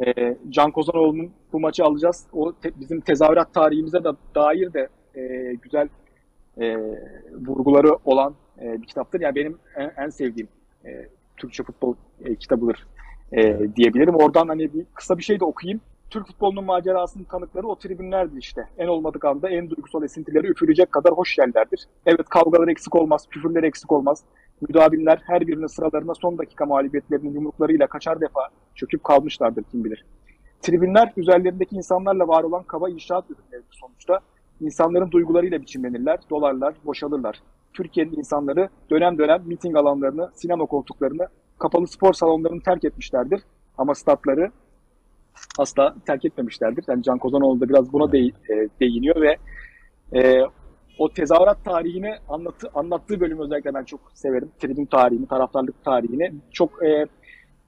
[0.05, 2.27] E, Can Kozanoğlu'nun bu maçı alacağız.
[2.33, 5.89] O te, bizim tezahürat tarihimize de dair de e, güzel
[6.57, 6.77] e,
[7.47, 9.21] vurguları olan e, bir kitaptır.
[9.21, 10.47] Yani benim en, en sevdiğim
[10.85, 10.89] e,
[11.38, 12.88] Türkçe futbol e, kitabıdır
[13.31, 14.15] e, diyebilirim.
[14.15, 15.81] Oradan hani bir kısa bir şey de okuyayım.
[16.09, 18.67] Türk futbolunun macerasının tanıkları o tribünlerdi işte.
[18.77, 21.88] En olmadık anda en duygusal esintileri üfürecek kadar hoş yerlerdir.
[22.05, 24.23] Evet kavgalar eksik olmaz, küfürler eksik olmaz.
[24.61, 28.41] Müdavimler her birinin sıralarına son dakika mağlubiyetlerinin yumruklarıyla kaçar defa
[28.75, 30.05] çöküp kalmışlardır kim bilir.
[30.61, 34.19] Tribünler üzerlerindeki insanlarla var olan kaba inşaat ürünleridir sonuçta.
[34.61, 37.39] İnsanların duygularıyla biçimlenirler, dolarlar, boşalırlar.
[37.73, 41.27] Türkiye'nin insanları dönem dönem miting alanlarını, sinema koltuklarını,
[41.59, 43.41] kapalı spor salonlarını terk etmişlerdir.
[43.77, 44.51] Ama statları
[45.57, 46.83] asla terk etmemişlerdir.
[46.87, 48.33] Yani Can Kozanoğlu da biraz buna de, e,
[48.79, 49.37] değiniyor ve
[50.19, 50.41] e,
[50.99, 54.51] o tezahürat tarihini anlatı, anlattığı bölümü özellikle ben çok severim.
[54.59, 57.05] Tribün tarihini, taraftarlık tarihini çok e,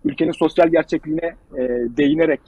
[0.06, 1.60] ülkenin sosyal gerçekliğine e,
[1.98, 2.42] değinerek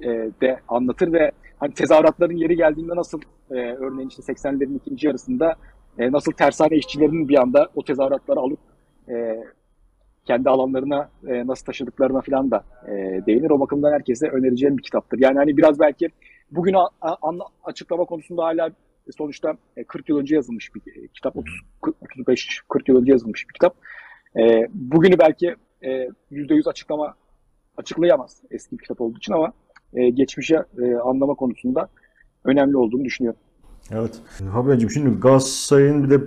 [0.00, 0.08] e,
[0.40, 5.56] de anlatır ve hani tezahüratların yeri geldiğinde nasıl e, örneğin işte 80'lerin ikinci yarısında
[5.98, 8.60] e, nasıl tersane işçilerinin bir anda o tezahüratları alıp
[9.08, 9.44] e,
[10.24, 12.92] kendi alanlarına e, nasıl taşıdıklarına falan da e,
[13.26, 13.50] değinir.
[13.50, 15.18] O bakımdan herkese önereceğim bir kitaptır.
[15.18, 16.08] Yani hani biraz belki
[16.50, 17.32] bugün a, a,
[17.64, 18.70] açıklama konusunda hala
[19.12, 19.54] sonuçta
[19.86, 21.36] 40 yıl önce yazılmış bir e, kitap.
[21.36, 21.54] 30
[22.00, 23.76] 35 40 yıl önce yazılmış bir kitap.
[24.36, 27.14] E, bugünü belki e, %100 açıklama
[27.76, 29.52] açıklayamaz eski bir kitap olduğu için ama
[29.94, 31.88] e, geçmişe e, anlama konusunda
[32.44, 33.40] önemli olduğunu düşünüyorum.
[33.90, 34.20] Evet.
[34.52, 36.20] Habercim şimdi Galatasaray'ın bir de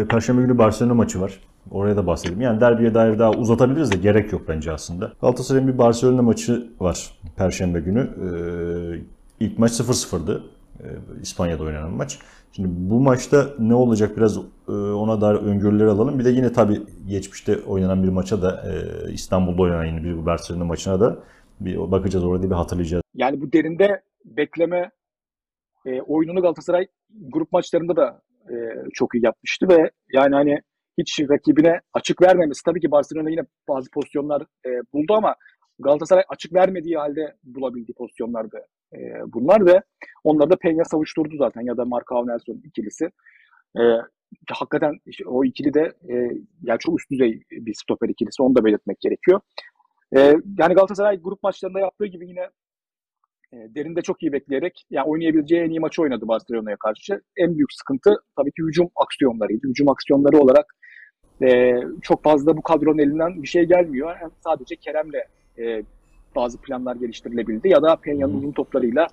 [0.00, 1.40] e, Perşembe günü Barcelona maçı var.
[1.70, 2.40] Oraya da bahsedelim.
[2.40, 5.12] Yani derbiye dair daha uzatabiliriz de gerek yok bence aslında.
[5.20, 8.00] Galatasaray'ın bir Barcelona maçı var Perşembe günü.
[8.00, 10.42] Ee, ilk maç 0-0'dı.
[10.82, 12.18] Ee, İspanya'da oynanan maç.
[12.52, 16.18] Şimdi bu maçta ne olacak biraz e, ona dair öngörüleri alalım.
[16.18, 20.64] Bir de yine tabii geçmişte oynanan bir maça da e, İstanbul'da oynanan yine bir Barcelona
[20.64, 21.18] maçına da
[21.60, 23.02] bir bakacağız orada bir hatırlayacağız.
[23.14, 24.90] Yani bu derinde bekleme
[25.86, 28.54] e, oyununu Galatasaray grup maçlarında da e,
[28.94, 30.58] çok iyi yapmıştı ve yani hani
[30.98, 32.62] hiç rakibine açık vermemesi.
[32.64, 35.34] Tabii ki Barcelona yine bazı pozisyonlar e, buldu ama
[35.78, 39.82] Galatasaray açık vermediği halde bulabildiği pozisyonlardı e, bunlar ve
[40.24, 43.10] onları da Peña savuşturdu zaten ya da Marcao Nelson ikilisi.
[43.76, 43.82] E,
[44.50, 44.92] hakikaten
[45.26, 46.14] o ikili de e,
[46.62, 49.40] yani çok üst düzey bir stoper ikilisi onu da belirtmek gerekiyor.
[50.16, 50.20] E,
[50.58, 52.48] yani Galatasaray grup maçlarında yaptığı gibi yine
[53.52, 57.22] e, derinde çok iyi bekleyerek yani oynayabileceği en iyi maçı oynadı Barcelona'ya karşı.
[57.36, 59.68] En büyük sıkıntı tabii ki hücum aksiyonlarıydı.
[59.68, 60.74] Hücum aksiyonları olarak
[61.42, 64.16] e, çok fazla bu kadronun elinden bir şey gelmiyor.
[64.20, 65.22] Yani sadece Kerem'le
[65.58, 65.82] e,
[66.36, 69.06] bazı planlar geliştirilebildi ya da Peña'nın uzun toplarıyla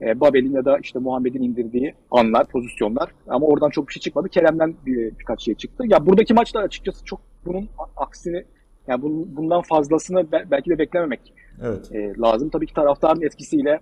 [0.00, 3.10] e, Babel'in ya da işte Muhammed'in indirdiği anlar, pozisyonlar.
[3.28, 4.28] Ama oradan çok bir şey çıkmadı.
[4.28, 5.84] Kerem'den bir, birkaç şey çıktı.
[5.86, 8.44] Ya buradaki maçta açıkçası çok bunun aksini
[8.86, 11.92] yani bunun, bundan fazlasını belki de beklememek evet.
[11.92, 12.48] e, lazım.
[12.48, 13.80] Tabii ki taraftarın etkisiyle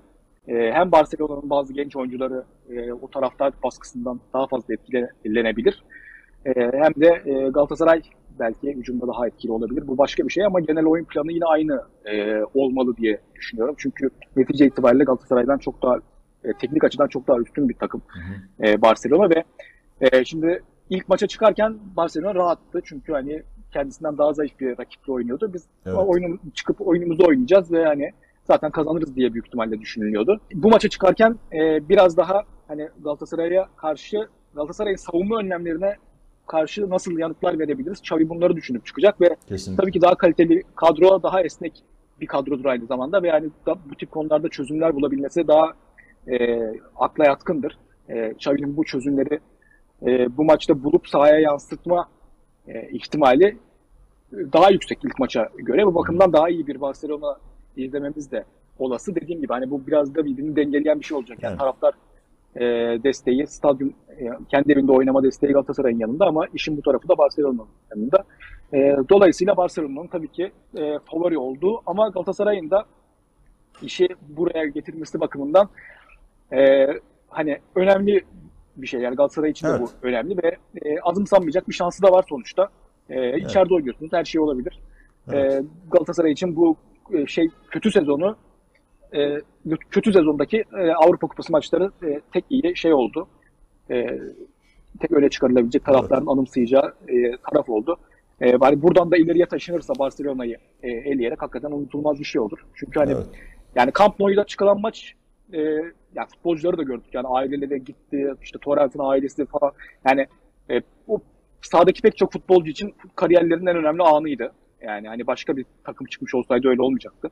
[0.48, 5.84] e, hem Barcelona'nın bazı genç oyuncuları e, o taraftar baskısından daha fazla etkilenebilir.
[6.46, 8.02] E, hem de e, Galatasaray
[8.38, 9.86] belki hücumda daha etkili olabilir.
[9.86, 13.74] Bu başka bir şey ama genel oyun planı yine aynı e, olmalı diye düşünüyorum.
[13.78, 15.96] Çünkü netice itibariyle Galatasaray'dan çok daha
[16.44, 18.66] e, teknik açıdan çok daha üstün bir takım hı hı.
[18.66, 19.44] E, Barcelona ve
[20.00, 22.80] e, şimdi ilk maça çıkarken Barcelona rahattı.
[22.84, 25.50] Çünkü hani kendisinden daha zayıf bir rakiple oynuyordu.
[25.54, 25.98] Biz evet.
[25.98, 28.10] oyunum, çıkıp oyunumuzu oynayacağız ve hani
[28.44, 30.40] zaten kazanırız diye büyük ihtimalle düşünülüyordu.
[30.54, 35.96] Bu maça çıkarken e, biraz daha hani Galatasaray'a karşı Galatasaray'ın savunma önlemlerine
[36.50, 37.98] karşı nasıl yanıtlar verebiliriz?
[37.98, 39.82] Xavi bunları düşünüp çıkacak ve Kesinlikle.
[39.82, 41.82] tabii ki daha kaliteli kadro, daha esnek
[42.20, 45.72] bir kadrodur aynı zamanda ve yani da, bu tip konularda çözümler bulabilmesi daha
[46.28, 46.58] e,
[46.96, 47.78] akla yatkındır.
[48.08, 49.40] E, Xavi'nin bu çözümleri
[50.06, 52.08] e, bu maçta bulup sahaya yansıtma
[52.68, 53.56] e, ihtimali
[54.32, 55.86] daha yüksek ilk maça göre.
[55.86, 57.36] Bu bakımdan daha iyi bir Barcelona
[57.76, 58.44] izlememiz de
[58.78, 59.14] olası.
[59.14, 61.38] Dediğim gibi hani bu biraz da birbirini dengeleyen bir şey olacak.
[61.42, 61.60] Yani evet.
[61.60, 61.94] taraftar
[62.56, 62.62] e,
[63.04, 67.68] desteği, stadyum e, kendi evinde oynama desteği Galatasaray'ın yanında ama işin bu tarafı da Barcelona'nın
[67.90, 68.24] yanında.
[68.72, 72.84] E, dolayısıyla Barcelona'nın tabii ki e, favori olduğu ama Galatasaray'ın da
[73.82, 75.68] işi buraya getirmesi bakımından
[76.52, 76.86] e,
[77.28, 78.24] hani önemli
[78.76, 79.00] bir şey.
[79.00, 79.80] Yani Galatasaray için evet.
[79.80, 82.68] de bu önemli ve e, azımsanmayacak bir şansı da var sonuçta.
[83.10, 83.50] E, evet.
[83.50, 84.12] İçeride oynuyorsunuz.
[84.12, 84.80] Her şey olabilir.
[85.32, 85.52] Evet.
[85.52, 86.76] E, Galatasaray için bu
[87.12, 88.36] e, şey kötü sezonu
[89.14, 89.40] e,
[89.90, 93.28] kötü sezondaki e, Avrupa Kupası maçları e, tek iyi şey oldu.
[93.90, 94.18] E,
[95.00, 96.28] tek öne çıkarılabilecek tarafların evet.
[96.28, 97.96] anımsayacağı e, taraf oldu.
[98.40, 102.58] E, yani buradan da ileriye taşınırsa Barcelona'yı e, eleyerek hakikaten unutulmaz bir şey olur.
[102.74, 103.26] Çünkü hani evet.
[103.74, 105.14] yani Camp Nou'da çıkılan maç
[105.52, 105.58] e,
[106.14, 107.14] yani futbolcuları da gördük.
[107.14, 109.72] Yani aileleri gitti, işte Torrent'in ailesi falan.
[110.06, 110.26] Yani
[110.70, 111.20] e, o
[111.62, 114.52] sahadaki pek çok futbolcu için kariyerlerinin en önemli anıydı.
[114.82, 117.30] Yani hani başka bir takım çıkmış olsaydı öyle olmayacaktı.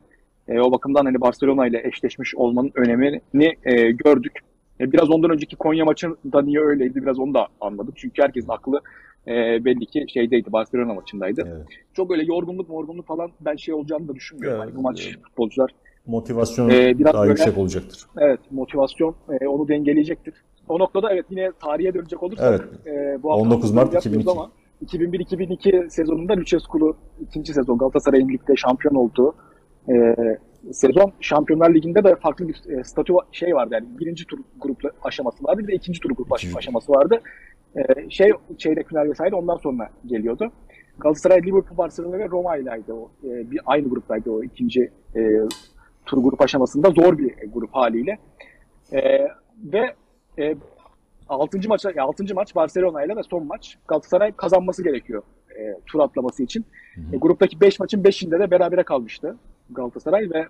[0.48, 4.32] E, o bakımdan hani Barcelona ile eşleşmiş olmanın önemini e, gördük.
[4.80, 7.92] E, biraz ondan önceki Konya maçında niye öyleydi biraz onu da anladım.
[7.96, 8.80] Çünkü herkesin aklı
[9.26, 11.42] e, belli ki şeydeydi Barcelona maçındaydı.
[11.56, 11.66] Evet.
[11.96, 14.58] Çok öyle yorgunluk morgunluk falan ben şey olacağını da düşünmüyorum.
[14.60, 15.24] Evet, Hani bu maç evet.
[15.24, 15.70] futbolcular
[16.06, 18.02] Motivasyon Ee, biraz daha böyle- yüksek olacaktır.
[18.18, 20.34] evet motivasyon e, onu dengeleyecektir.
[20.68, 24.30] O noktada evet yine tarihe dönecek olursak e, bu hafta 19 Mart yapmıyoruz 2002.
[24.30, 24.50] ama
[24.86, 29.34] 2001-2002 sezonunda Lucescu'lu ikinci sezon Galatasaray'ın ligde şampiyon olduğu
[29.90, 30.14] e,
[30.72, 35.44] sezon Şampiyonlar Ligi'nde de farklı bir e, statü şey vardı yani birinci tur grup aşaması
[35.44, 36.58] vardı bir de ikinci tur grup İkinci.
[36.58, 37.20] aşaması vardı.
[37.76, 40.52] E, şey çeyrek final vesaire ondan sonra geliyordu.
[40.98, 43.10] Galatasaray, Liverpool, Barcelona ve Roma ilaydı o.
[43.24, 45.20] E, bir aynı gruptaydı o ikinci e,
[46.06, 48.18] tur grup aşamasında zor bir grup haliyle.
[48.92, 49.28] E,
[49.64, 49.94] ve
[50.38, 50.54] e,
[51.28, 51.68] 6.
[51.68, 52.34] maça ya 6.
[52.34, 55.22] maç Barcelona ile ve son maç Galatasaray kazanması gerekiyor
[55.58, 56.64] e, tur atlaması için.
[56.94, 57.16] hı.
[57.16, 59.36] E, gruptaki 5 maçın 5'inde de berabere kalmıştı
[59.70, 60.48] Galatasaray ve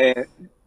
[0.00, 0.14] e,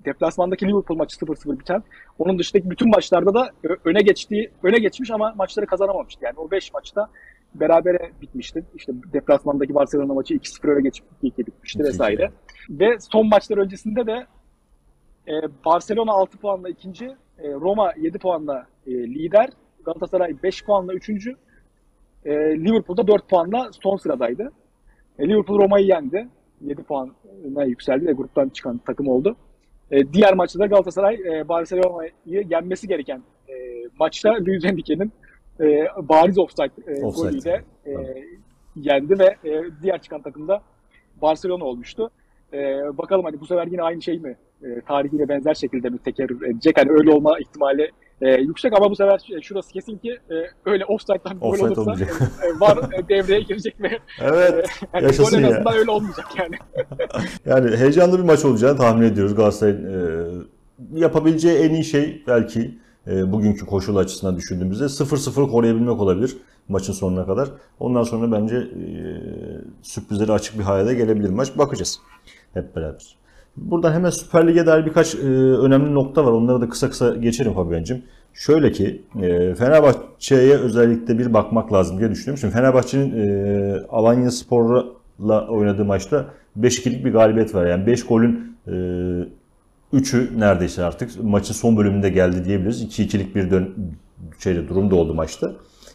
[0.05, 1.83] deplasmandaki Liverpool maçı 0-0 biten.
[2.19, 3.49] Onun dışındaki bütün maçlarda da
[3.85, 6.25] öne geçtiği öne geçmiş ama maçları kazanamamıştı.
[6.25, 7.09] Yani o 5 maçta
[7.55, 8.63] berabere bitmişti.
[8.75, 11.83] İşte deplasmandaki Barcelona maçı 2-0 öne geçip 2-2 bitmişti 2-2.
[11.83, 12.31] vesaire.
[12.69, 14.25] Ve son maçlar öncesinde de
[15.27, 15.33] e,
[15.65, 17.05] Barcelona 6 puanla ikinci,
[17.39, 19.49] e, Roma 7 puanla e, lider,
[19.85, 21.35] Galatasaray 5 puanla üçüncü,
[22.25, 24.51] e, Liverpool'da 4 puanla son sıradaydı.
[25.19, 26.27] E, Liverpool Roma'yı yendi.
[26.65, 29.35] 7 puana yükseldi ve gruptan çıkan takım oldu.
[29.91, 33.53] E, diğer maçta da Galatasaray e, Barcelona'yı yenmesi gereken e,
[33.99, 35.11] maçta Luis Enrique'nin
[35.59, 37.27] e, bariz offside, e, Offside.
[37.29, 38.17] golüyle e, Evet.
[38.75, 40.61] yendi ve e, diğer çıkan takım da
[41.21, 42.09] Barcelona olmuştu.
[42.53, 42.57] E,
[42.97, 44.35] bakalım hani bu sefer yine aynı şey mi?
[44.63, 46.77] E, tarihiyle benzer şekilde mi tekerrür edecek?
[46.79, 47.91] Hani öyle olma ihtimali
[48.21, 51.81] e, yüksek ama bu sefer e, şurası kesin ki e, öyle offside'dan gol Offside olursa
[51.81, 52.21] olmayacak.
[52.43, 54.69] e, var e, devreye girecek ve Evet.
[54.93, 55.55] yani Yaşasın gol en ya.
[55.57, 56.55] azından öyle olmayacak yani.
[57.45, 59.35] Yani heyecanlı bir maç olacağını tahmin ediyoruz.
[59.35, 59.85] Galatasaray'ın
[60.93, 66.37] e, yapabileceği en iyi şey belki e, bugünkü koşul açısından düşündüğümüzde 0-0 koruyabilmek olabilir
[66.69, 67.49] maçın sonuna kadar.
[67.79, 68.91] Ondan sonra bence e,
[69.81, 71.57] sürprizleri açık bir hale gelebilir maç.
[71.57, 71.99] Bakacağız
[72.53, 73.20] hep beraber.
[73.57, 76.31] Buradan hemen Süper Lig'e dair birkaç e, önemli nokta var.
[76.31, 78.01] Onları da kısa kısa geçelim Fabian'cığım.
[78.33, 82.37] Şöyle ki e, Fenerbahçe'ye özellikle bir bakmak lazım diye düşünüyorum.
[82.37, 86.25] Şimdi Fenerbahçe'nin e, Alanya Spor'la oynadığı maçta
[86.59, 87.65] 5-2'lik bir galibiyet var.
[87.65, 88.71] Yani 5 golün e,
[89.93, 92.83] 3'ü neredeyse artık maçın son bölümünde geldi diyebiliriz.
[92.83, 93.75] 2-2'lik bir dön
[94.39, 95.51] şeyde durum oldu maçta.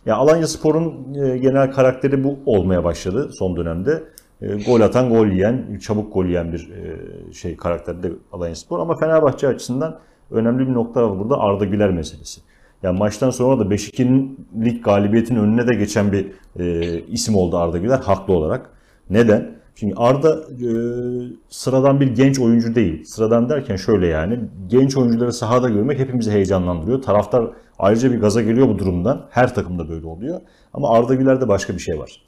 [0.06, 4.02] Ya Alanya Spor'un e, genel karakteri bu olmaya başladı son dönemde.
[4.42, 8.78] E, gol atan, gol yiyen, çabuk gol yiyen bir e, şey karakterde Alanya Spor.
[8.78, 9.98] Ama Fenerbahçe açısından
[10.30, 12.40] önemli bir nokta var burada Arda Güler meselesi.
[12.82, 17.98] Yani maçtan sonra da 5-2'lik galibiyetin önüne de geçen bir e, isim oldu Arda Güler
[17.98, 18.70] haklı olarak.
[19.10, 19.56] Neden?
[19.74, 20.68] Şimdi Arda e,
[21.48, 23.04] sıradan bir genç oyuncu değil.
[23.04, 27.02] Sıradan derken şöyle yani genç oyuncuları sahada görmek hepimizi heyecanlandırıyor.
[27.02, 29.26] Taraftar ayrıca bir gaza geliyor bu durumdan.
[29.30, 30.40] Her takımda böyle oluyor.
[30.72, 32.22] Ama Arda Güler'de başka bir şey var.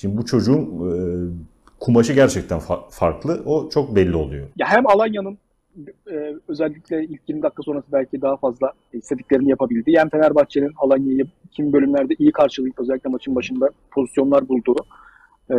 [0.00, 0.94] Şimdi bu çocuğun e,
[1.80, 3.42] kumaşı gerçekten fa- farklı.
[3.46, 4.48] O çok belli oluyor.
[4.56, 5.38] Ya hem Alanya'nın
[6.10, 11.72] e, özellikle ilk 20 dakika sonrası belki daha fazla istediklerini yapabildiği hem Fenerbahçe'nin Alanya'yı kimi
[11.72, 14.76] bölümlerde iyi karşılayıp özellikle maçın başında pozisyonlar bulduğu
[15.50, 15.56] e,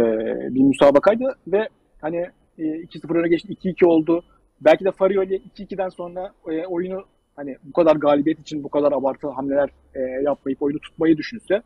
[0.56, 1.70] bir müsabakaydı ve
[2.02, 2.26] hani
[2.58, 4.24] e, 2-0 öne geçti 2-2 oldu.
[4.62, 7.04] Belki de Farioli 2-2'den sonra e, oyunu
[7.36, 11.62] hani bu kadar galibiyet için bu kadar abartı hamleler e, yapmayıp oyunu tutmayı düşünse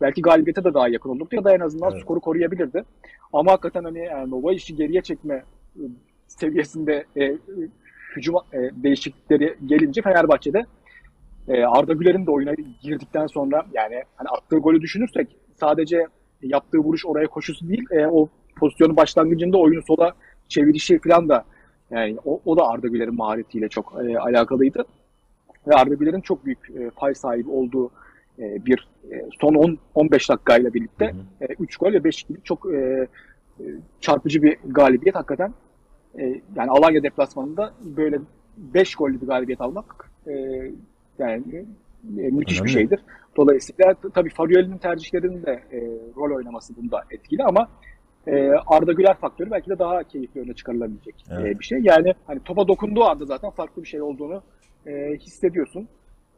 [0.00, 2.02] belki galibiyete de daha yakın olurdu ya da en azından Evet.
[2.02, 2.84] skoru koruyabilirdi.
[3.32, 5.44] Ama hakikaten hani yani Nova işi geriye çekme
[5.76, 5.82] e,
[6.26, 7.38] seviyesinde e,
[8.16, 10.66] hücum e, değişiklikleri gelince Fenerbahçe'de
[11.48, 16.06] e, Arda Güler'in de oyuna girdikten sonra yani hani attığı golü düşünürsek sadece
[16.42, 20.12] yaptığı vuruş oraya koşusu değil e, o pozisyonun başlangıcında oyunu sola
[20.48, 21.44] çevirişi falan da
[21.90, 24.84] yani o, o da Arda Güler'in maharetiyle çok e, alakalıydı.
[25.66, 27.90] Ve Arda Güler'in çok büyük e, pay sahibi olduğu
[28.38, 31.54] e, bir e, son 10 15 dakikayla birlikte Hı hı.
[31.58, 32.78] 3 gol ve 5 gibi çok e,
[33.60, 33.64] e,
[34.00, 35.54] çarpıcı bir galibiyet hakikaten.
[36.18, 38.18] E, yani Alanya deplasmanında böyle
[38.56, 40.32] 5 gollü bir galibiyet almak e,
[41.18, 41.66] yani
[42.18, 42.68] e, müthiş Önemli.
[42.68, 43.00] bir şeydir.
[43.36, 45.78] Dolayısıyla tabii Farioli'nin tercihlerinin de e,
[46.16, 47.68] rol oynaması bunda etkili ama
[48.26, 51.60] e, Arda Güler faktörü belki de daha keyifli öne çıkarılabilecek e, Evet.
[51.60, 51.80] bir şey.
[51.82, 54.42] Yani hani topa dokunduğu anda zaten farklı bir şey olduğunu
[54.86, 55.88] e, hissediyorsun.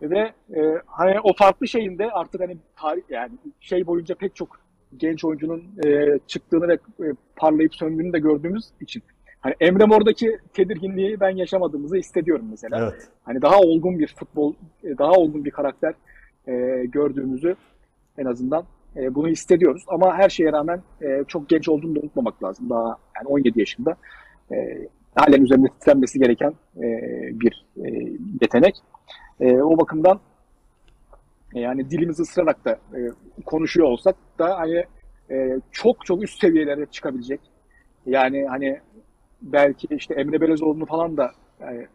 [0.02, 4.60] Ve e, hani o farklı şeyin de artık hani tarih yani şey boyunca pek çok
[4.96, 7.06] genç oyuncunun e, çıktığını ve e,
[7.36, 9.02] parlayıp söndüğünü de gördüğümüz için
[9.40, 12.78] hani Emre Mor'daki tedirginliği ben yaşamadığımızı hissediyorum mesela.
[12.82, 13.08] Evet.
[13.24, 14.54] Hani daha olgun bir futbol,
[14.84, 15.94] e, daha olgun bir karakter
[16.48, 17.56] e, gördüğümüzü
[18.18, 18.64] en azından
[18.96, 19.84] e, bunu hissediyoruz.
[19.88, 22.70] Ama her şeye rağmen e, çok genç olduğunu da unutmamak lazım.
[22.70, 23.96] Daha yani 17 yaşında
[24.52, 26.82] e, halen üzerinde titrenmesi gereken e,
[27.40, 27.88] bir e,
[28.42, 28.74] yetenek.
[29.40, 30.20] E, o bakımdan
[31.54, 33.00] E, yani dilimizi ısırarak da e,
[33.44, 34.84] konuşuyor olsak da hani
[35.30, 37.40] e, çok çok üst seviyelere çıkabilecek.
[38.06, 38.80] Yani hani
[39.42, 41.86] belki işte Emre Belezoğlu'nu falan da yani,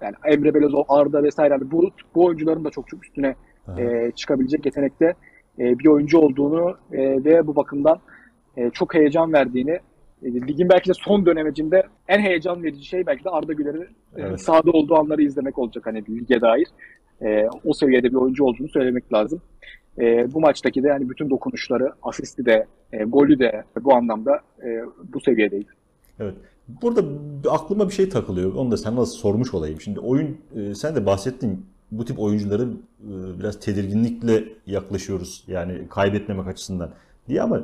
[0.00, 3.34] yani Emre Belezoğlu, Arda vesaire hani bu, bu oyuncuların da çok çok üstüne
[3.78, 5.14] e, çıkabilecek yetenekte
[5.58, 7.98] e, bir oyuncu olduğunu e, ve bu bakımdan
[8.56, 9.80] e, çok heyecan verdiğini e,
[10.24, 14.32] ligin belki de son dönemecinde en heyecan verici şey belki de Arda Güler'in evet.
[14.32, 16.66] e, sahada olduğu anları izlemek olacak hani lige dair.
[17.22, 19.40] E, o seviyede bir oyuncu olduğunu söylemek lazım.
[19.98, 24.82] E, bu maçtaki de yani bütün dokunuşları, asisti de, e, golü de bu anlamda e,
[25.14, 25.68] bu seviyedeydi.
[26.20, 26.34] Evet.
[26.82, 27.02] Burada
[27.50, 28.54] aklıma bir şey takılıyor.
[28.54, 29.80] Onu da sen nasıl sormuş olayım.
[29.80, 35.44] Şimdi oyun e, sen de bahsettin bu tip oyuncuları e, biraz tedirginlikle yaklaşıyoruz.
[35.46, 36.90] Yani kaybetmemek açısından
[37.28, 37.62] diye ama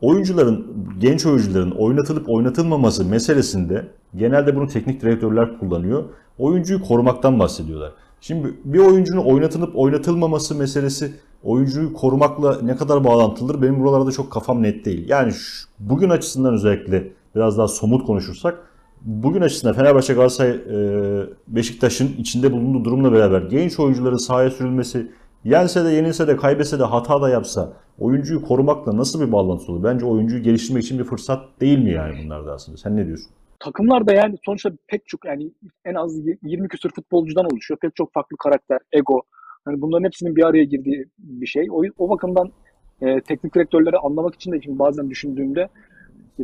[0.00, 0.66] oyuncuların,
[0.98, 6.04] genç oyuncuların oynatılıp oynatılmaması meselesinde genelde bunu teknik direktörler kullanıyor.
[6.38, 7.92] Oyuncuyu korumaktan bahsediyorlar.
[8.20, 11.12] Şimdi bir oyuncunun oynatılıp oynatılmaması meselesi
[11.42, 15.08] oyuncuyu korumakla ne kadar bağlantılıdır benim buralarda çok kafam net değil.
[15.08, 18.58] Yani şu, bugün açısından özellikle biraz daha somut konuşursak
[19.02, 20.60] bugün açısından Fenerbahçe Galatasaray
[21.48, 25.10] Beşiktaş'ın içinde bulunduğu durumla beraber genç oyuncuların sahaya sürülmesi
[25.44, 29.84] yense de yenilse de kaybetse de hata da yapsa oyuncuyu korumakla nasıl bir bağlantısı olur?
[29.84, 32.78] Bence oyuncuyu geliştirmek için bir fırsat değil mi yani bunlar da aslında?
[32.78, 33.30] Sen ne diyorsun?
[33.60, 35.50] Takımlar da yani sonuçta pek çok yani
[35.84, 37.78] en az 20 küsur futbolcudan oluşuyor.
[37.78, 39.22] Pek çok farklı karakter, ego.
[39.64, 41.68] Hani bunların hepsinin bir araya girdiği bir şey.
[41.70, 42.52] O, o bakımdan
[43.00, 45.68] e, teknik direktörleri anlamak için de şimdi bazen düşündüğümde
[46.40, 46.42] e,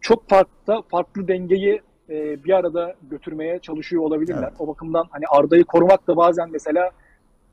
[0.00, 1.80] çok farklı farklı dengeyi
[2.10, 4.48] e, bir arada götürmeye çalışıyor olabilirler.
[4.48, 4.60] Evet.
[4.60, 6.90] O bakımdan hani Arda'yı korumak da bazen mesela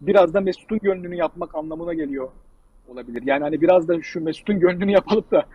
[0.01, 2.29] biraz da Mesut'un gönlünü yapmak anlamına geliyor
[2.87, 3.23] olabilir.
[3.25, 5.45] Yani hani biraz da şu Mesut'un gönlünü yapalım da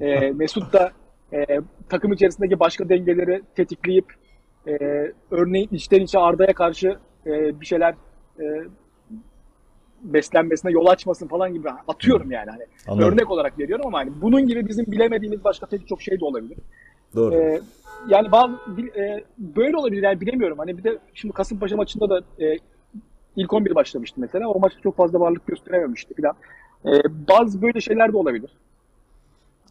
[0.00, 0.92] e, Mesut da
[1.32, 4.14] e, takım içerisindeki başka dengeleri tetikleyip
[4.66, 4.72] e,
[5.30, 7.94] örneğin içten içe Arda'ya karşı e, bir şeyler
[8.40, 8.44] e,
[10.02, 13.12] beslenmesine yol açmasın falan gibi atıyorum yani hani Anladım.
[13.12, 16.58] örnek olarak veriyorum ama hani bunun gibi bizim bilemediğimiz başka pek çok şey de olabilir.
[17.14, 17.34] Doğru.
[17.34, 17.60] Ee,
[18.08, 18.54] yani bazı
[18.96, 20.58] e, böyle olabilir yani bilemiyorum.
[20.58, 22.56] Hani bir de şimdi Kasımpaşa maçında da e,
[23.36, 24.48] ilk 11 başlamıştı mesela.
[24.48, 26.34] O maçta çok fazla varlık gösterememişti falan.
[26.84, 26.90] E,
[27.28, 28.50] bazı böyle şeyler de olabilir.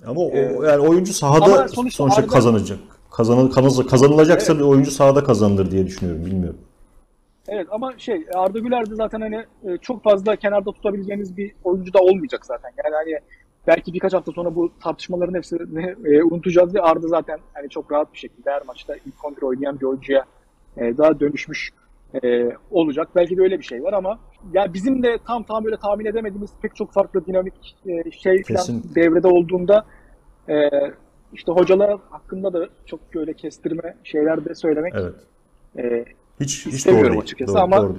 [0.05, 2.79] Ama o, ee, yani oyuncu sahada sonuçta, sonuçta Arda, kazanacak.
[3.11, 3.51] Kazanıl,
[3.87, 4.61] kazanılacaksa evet.
[4.61, 6.25] bir oyuncu sahada kazanılır diye düşünüyorum.
[6.25, 6.59] Bilmiyorum.
[7.47, 11.93] Evet ama şey Arda Güler de zaten hani e, çok fazla kenarda tutabileceğiniz bir oyuncu
[11.93, 12.71] da olmayacak zaten.
[12.83, 13.19] Yani hani
[13.67, 18.13] belki birkaç hafta sonra bu tartışmaların hepsini e, unutacağız ve Arda zaten hani çok rahat
[18.13, 20.25] bir şekilde her maçta ilk kontrol oynayan bir oyuncuya
[20.77, 21.71] e, daha dönüşmüş
[22.23, 23.07] e, olacak.
[23.15, 24.19] Belki de öyle bir şey var ama
[24.53, 28.83] ya bizim de tam tam böyle tahmin edemediğimiz pek çok farklı dinamik e, şey falan
[28.95, 29.85] devrede olduğunda
[30.49, 30.69] e,
[31.33, 35.15] işte hocalar hakkında da çok böyle kestirme şeyler de söylemek evet.
[35.77, 36.05] e,
[36.39, 37.19] hiç, hiç doğru değil.
[37.19, 37.97] açıkçası doğru, ama doğru.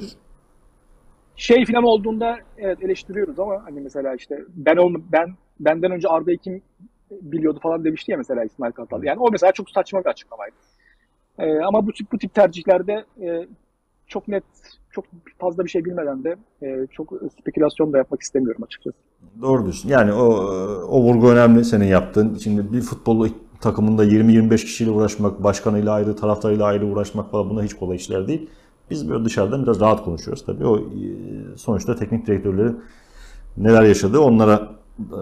[1.37, 6.39] şey falan olduğunda evet eleştiriyoruz ama hani mesela işte ben ol, ben benden önce Arda'yı
[6.39, 6.63] kim
[7.11, 9.03] biliyordu falan demişti ya mesela İsmail Kartal.
[9.03, 10.55] Yani o mesela çok saçma bir açıklamaydı.
[11.39, 13.47] Ee, ama bu tip bu tip tercihlerde e,
[14.07, 14.45] çok net,
[14.91, 15.05] çok
[15.39, 18.97] fazla bir şey bilmeden de e, çok spekülasyon da yapmak istemiyorum açıkçası.
[19.43, 19.89] Doğru diyorsun.
[19.89, 20.27] Yani o,
[20.89, 22.35] o vurgu önemli senin yaptığın.
[22.35, 23.29] Şimdi bir futbol
[23.61, 28.51] takımında 20-25 kişiyle uğraşmak, başkanıyla ayrı, taraftarıyla ayrı uğraşmak falan buna hiç kolay işler değil.
[28.91, 30.45] Biz böyle dışarıdan biraz rahat konuşuyoruz.
[30.47, 30.83] Tabii o e,
[31.57, 32.81] sonuçta teknik direktörlerin
[33.57, 35.21] neler yaşadığı onlara e,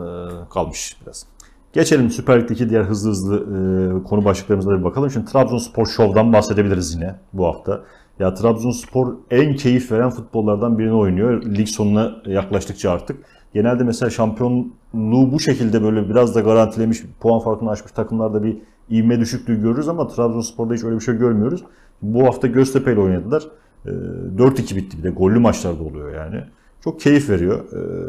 [0.51, 1.27] kalmış biraz.
[1.73, 5.11] Geçelim Süper Lig'deki diğer hızlı hızlı e, konu başlıklarımıza bir bakalım.
[5.11, 7.85] Şimdi Trabzonspor Show'dan bahsedebiliriz yine bu hafta.
[8.19, 11.43] Ya Trabzonspor en keyif veren futbollardan birini oynuyor.
[11.43, 13.17] Lig sonuna yaklaştıkça artık.
[13.55, 18.59] Genelde mesela şampiyonluğu bu şekilde böyle biraz da garantilemiş, puan farkını aşmış takımlarda bir
[18.91, 21.65] ivme düşüklüğü görürüz ama Trabzonspor'da hiç öyle bir şey görmüyoruz.
[22.03, 23.43] Bu hafta Göztepe ile oynadılar.
[23.87, 25.11] 4-2 bitti bir de.
[25.11, 26.41] Gollü maçlarda oluyor yani.
[26.85, 27.65] Çok keyif veriyor.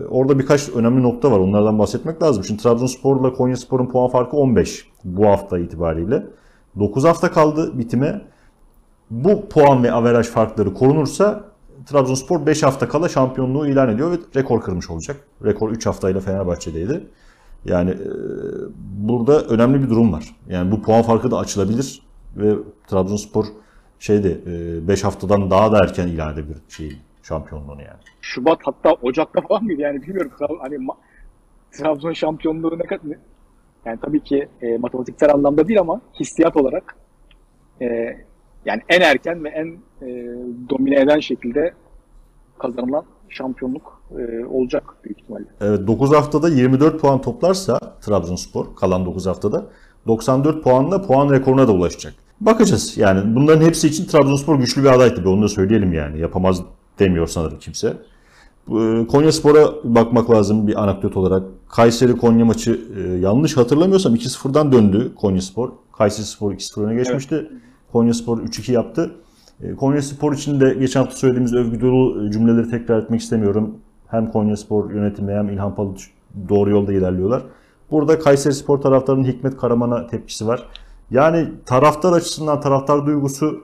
[0.10, 1.40] Orada birkaç önemli nokta var.
[1.40, 2.44] Onlardan bahsetmek lazım.
[2.44, 6.26] Şimdi Trabzonspor ile Konyaspor'un puan farkı 15 bu hafta itibariyle.
[6.80, 8.22] 9 hafta kaldı bitime
[9.24, 11.44] bu puan ve averaj farkları korunursa
[11.86, 15.18] Trabzonspor 5 hafta kala şampiyonluğu ilan ediyor ve rekor kırmış olacak.
[15.46, 17.04] Rekor 3 haftayla Fenerbahçe'deydi.
[17.66, 18.08] Yani e,
[18.80, 20.36] burada önemli bir durum var.
[20.50, 22.02] Yani bu puan farkı da açılabilir
[22.38, 22.56] ve
[22.88, 23.46] Trabzonspor
[24.00, 24.38] şeyde
[24.88, 28.00] 5 e, haftadan daha da erken ilan edebilir şey şampiyonluğunu yani.
[28.22, 30.32] Şubat hatta Ocak'ta falan mıydı yani bilmiyorum.
[30.62, 30.78] Hani
[31.72, 33.18] Trabzon şampiyonluğu ne kadar
[33.86, 36.96] yani tabii ki e, matematiksel anlamda değil ama hissiyat olarak
[37.82, 38.18] e,
[38.66, 39.68] yani en erken ve en
[40.02, 40.08] e,
[40.70, 41.74] domine eden şekilde
[42.60, 45.46] kazanılan şampiyonluk e, olacak büyük ihtimalle.
[45.62, 49.66] Evet 9 haftada 24 puan toplarsa Trabzonspor kalan 9 haftada
[50.08, 52.14] 94 puanla puan rekoruna da ulaşacak.
[52.42, 56.62] Bakacağız yani bunların hepsi için Trabzonspor güçlü bir aday tabii onu da söyleyelim yani yapamaz
[57.00, 57.88] demiyor sanırım kimse.
[58.68, 61.44] E, Konya Spor'a bakmak lazım bir anekdot olarak.
[61.70, 65.72] Kayseri Konya maçı e, yanlış hatırlamıyorsam 2-0'dan döndü Konya Spor.
[65.98, 67.50] Kayseri Spor 2-0 öne geçmişti.
[67.96, 69.16] Konya Spor 3-2 yaptı.
[69.64, 73.78] E, Konya Spor için de geçen hafta söylediğimiz övgü dolu cümleleri tekrar etmek istemiyorum.
[74.08, 76.02] Hem Konya Spor yönetimi hem İlhan Palut
[76.50, 77.44] doğru yolda ilerliyorlar.
[77.92, 80.66] Burada Kayseri Spor taraftarının Hikmet Karaman'a tepkisi var.
[81.12, 83.64] Yani taraftar açısından taraftar duygusu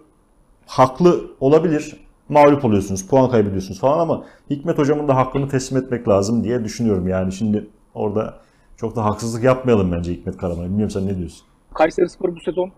[0.65, 1.97] haklı olabilir.
[2.29, 7.07] Mağlup oluyorsunuz, puan kaybediyorsunuz falan ama Hikmet hocamın da hakkını teslim etmek lazım diye düşünüyorum.
[7.07, 8.34] Yani şimdi orada
[8.77, 10.65] çok da haksızlık yapmayalım bence Hikmet Karaman'a.
[10.65, 11.47] Bilmiyorum sen ne diyorsun?
[11.73, 12.71] Kayseri Spor bu sezon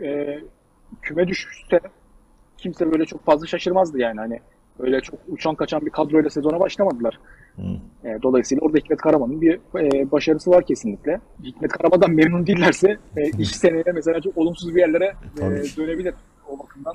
[0.00, 0.38] e,
[1.02, 1.80] küme düşüşse
[2.58, 4.20] kimse böyle çok fazla şaşırmazdı yani.
[4.20, 4.40] Hani
[4.78, 7.18] öyle çok uçan kaçan bir kadroyla sezona başlamadılar.
[8.04, 11.20] E, dolayısıyla orada Hikmet Karaman'ın bir e, başarısı var kesinlikle.
[11.42, 16.14] Hikmet Karaman'dan memnun değillerse e, iş seneye mesela çok olumsuz bir yerlere e, dönebilir
[16.48, 16.94] o bakımdan.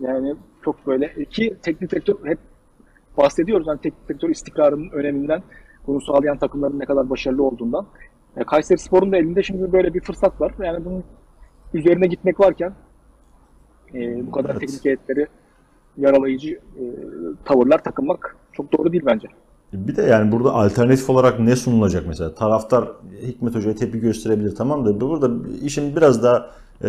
[0.00, 0.34] Yani
[0.64, 2.38] çok böyle ki teknik direktör hep
[3.16, 5.42] bahsediyoruz hani teknik direktör istikrarının öneminden
[5.86, 7.86] bunu sağlayan takımların ne kadar başarılı olduğundan.
[8.36, 10.54] E, Kayseri Spor'un da elinde şimdi böyle bir fırsat var.
[10.62, 11.04] Yani bunun
[11.74, 12.72] üzerine gitmek varken
[13.94, 14.60] e, bu kadar Evet.
[14.60, 15.26] teknik heyetleri
[15.98, 16.82] yaralayıcı e,
[17.44, 19.28] tavırlar takınmak çok doğru değil bence.
[19.72, 22.34] Bir de yani burada alternatif olarak ne sunulacak mesela?
[22.34, 22.88] Taraftar
[23.22, 25.30] Hikmet Hoca'ya tepki gösterebilir tamam da burada
[25.62, 26.50] işin biraz daha
[26.84, 26.88] e,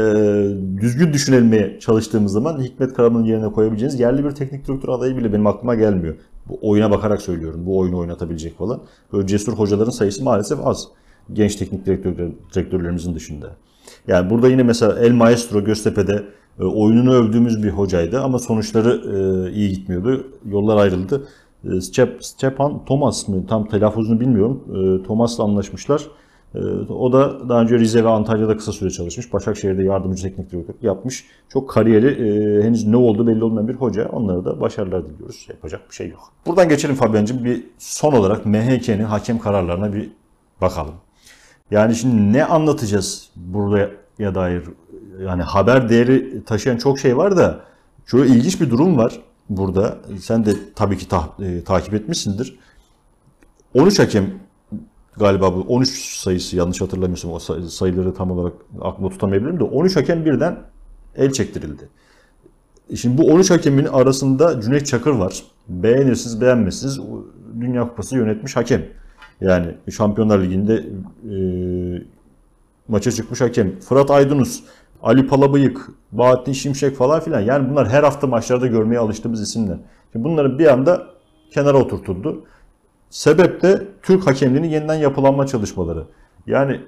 [0.82, 5.48] düzgün düşünülmeye çalıştığımız zaman Hikmet Karaman'ın yerine koyabileceğiniz yerli bir teknik direktör adayı bile benim
[5.48, 6.16] aklıma gelmiyor.
[6.50, 7.62] Bu oyuna bakarak söylüyorum.
[7.66, 8.82] Bu oyunu oynatabilecek falan.
[9.14, 10.88] Böyle cesur hocaların sayısı maalesef az.
[11.34, 12.14] Genç teknik direktör,
[12.54, 13.56] direktörlerimizin dışında.
[14.08, 16.24] Yani burada yine mesela El Maestro Göztepe'de
[16.60, 20.28] oyununu övdüğümüz bir hocaydı ama sonuçları e, iyi gitmiyordu.
[20.46, 21.28] Yollar ayrıldı.
[21.72, 23.48] E, Step, Stepan Thomas mı?
[23.48, 24.64] Tam telaffuzunu bilmiyorum.
[24.70, 26.02] E, Thomas'la anlaşmışlar.
[26.56, 29.34] E, o da daha önce Rize ve Antalya'da kısa süre çalışmış.
[29.34, 31.26] Başakşehir'de yardımcı teknik direktör yapmış.
[31.50, 34.10] Çok kariyeri e, henüz ne oldu belli olmayan bir hoca.
[34.10, 35.46] Onlara da başarılar diliyoruz.
[35.50, 36.34] Yapacak bir şey yok.
[36.46, 37.44] Buradan geçelim Fabian'cığım.
[37.44, 40.10] Bir son olarak MHK'nin hakem kararlarına bir
[40.62, 40.94] bakalım.
[41.72, 44.64] Yani şimdi ne anlatacağız buraya dair?
[45.22, 47.60] Yani haber değeri taşıyan çok şey var da
[48.06, 49.98] şöyle ilginç bir durum var burada.
[50.20, 52.60] Sen de tabii ki ta- e, takip etmişsindir.
[53.74, 54.26] 13 hakem
[55.18, 59.96] galiba bu 13 sayısı yanlış hatırlamıyorsam o say- sayıları tam olarak aklımda tutamayabilirim de 13
[59.96, 60.58] hakem birden
[61.16, 61.90] el çektirildi.
[62.96, 65.44] Şimdi bu 13 hakemin arasında Cüneyt Çakır var.
[65.68, 67.00] Beğenirsiniz beğenmezsiniz
[67.62, 68.86] Dünya Kupası yönetmiş hakem.
[69.42, 71.36] Yani Şampiyonlar Ligi'nde e,
[72.88, 73.80] maça çıkmış hakem.
[73.80, 74.64] Fırat Aydınus,
[75.06, 77.42] Ali Palabıyık, Bahattin Şimşek falan filan.
[77.42, 79.78] Yani bunlar her hafta maçlarda görmeye alıştığımız isimler.
[80.12, 81.08] Şimdi bunların bir anda
[81.52, 82.44] kenara oturtuldu.
[83.10, 86.04] Sebep de Türk hakemliğinin yeniden yapılanma çalışmaları.
[86.48, 86.82] Yani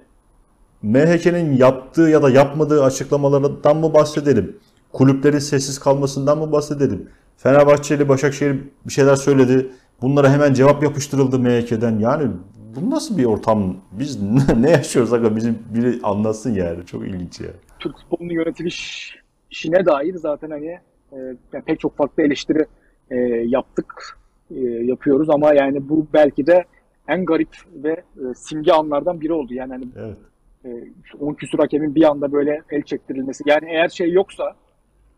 [0.82, 4.58] MHK'nin yaptığı ya da yapmadığı açıklamalardan mı bahsedelim?
[4.94, 7.10] Kulüplerin sessiz kalmasından mı bahsedelim?
[7.38, 9.72] Fenerbahçe ile Başakşehir bir şeyler söyledi.
[10.02, 12.00] Bunlara hemen cevap yapıştırıldı MHK'den.
[12.00, 12.32] Yani
[12.76, 13.76] bu nasıl bir ortam?
[13.92, 14.22] Biz
[14.58, 15.36] ne yaşıyoruz?
[15.36, 16.86] Bizim biri anlatsın yani.
[16.86, 17.50] Çok ilginç ya.
[17.80, 20.68] Türk futbolunun yönetilişine dair zaten hani
[21.12, 21.18] e,
[21.54, 22.66] yani pek çok farklı eleştiri
[23.12, 23.16] e,
[23.46, 24.18] yaptık,
[24.52, 26.66] e, yapıyoruz ama yani bu belki de
[27.08, 29.54] en garip ve e, simge anlardan biri oldu.
[29.54, 30.18] Yani hani Evet.
[30.66, 30.70] e,
[31.04, 33.44] şu 10 küsur hakemin bir anda böyle el çektirilmesi.
[33.48, 34.56] Yani eğer şey yoksa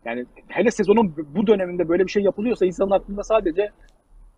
[0.04, 3.70] yani hele sezonun bu döneminde böyle bir şey yapılıyorsa insanın aklında sadece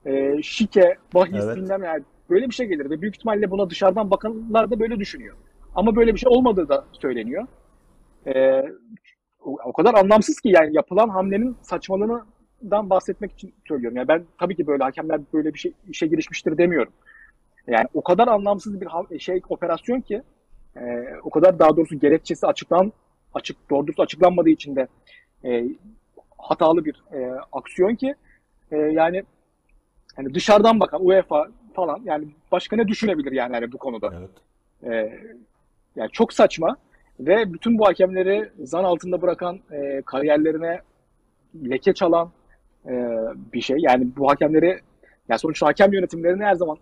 [0.07, 1.57] e, şike, bahis Evet.
[1.57, 5.37] bilmem yani böyle bir şey gelir ve büyük ihtimalle buna dışarıdan bakanlar da böyle düşünüyor.
[5.75, 7.47] Ama böyle bir şey olmadığı da söyleniyor.
[8.27, 8.62] E,
[9.41, 13.97] o, kadar anlamsız ki yani yapılan hamlenin saçmalığından bahsetmek için söylüyorum.
[13.97, 16.93] Yani ben tabii ki böyle hakemler böyle bir şey işe girişmiştir demiyorum.
[17.66, 20.23] Yani o kadar anlamsız bir şey operasyon ki
[20.77, 22.93] e, o kadar daha doğrusu gerekçesi açıklan
[23.35, 24.87] açık doğru dürüst açıklanmadığı için de
[25.45, 25.64] e,
[26.39, 28.14] hatalı bir e, aksiyon ki
[28.70, 29.23] e, yani
[30.18, 34.14] yani dışarıdan bakan UEFA falan yani başka ne düşünebilir yani, yani bu konuda.
[34.18, 34.31] Evet.
[34.93, 35.20] E,
[35.97, 36.77] yani çok saçma
[37.27, 40.81] ve bütün bu hakemleri zan altında bırakan e, kariyerlerine
[41.70, 42.31] leke çalan
[42.87, 42.93] e,
[43.53, 43.77] bir şey.
[43.81, 44.81] Yani bu hakemleri
[45.29, 46.77] yani sonuçta hakem yönetimlerini her zaman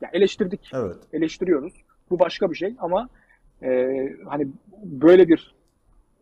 [0.00, 0.96] ya eleştirdik Evet.
[1.12, 1.72] eleştiriyoruz.
[2.10, 3.08] Bu başka bir şey ama
[3.62, 3.68] e,
[4.28, 4.48] hani
[4.84, 5.54] böyle bir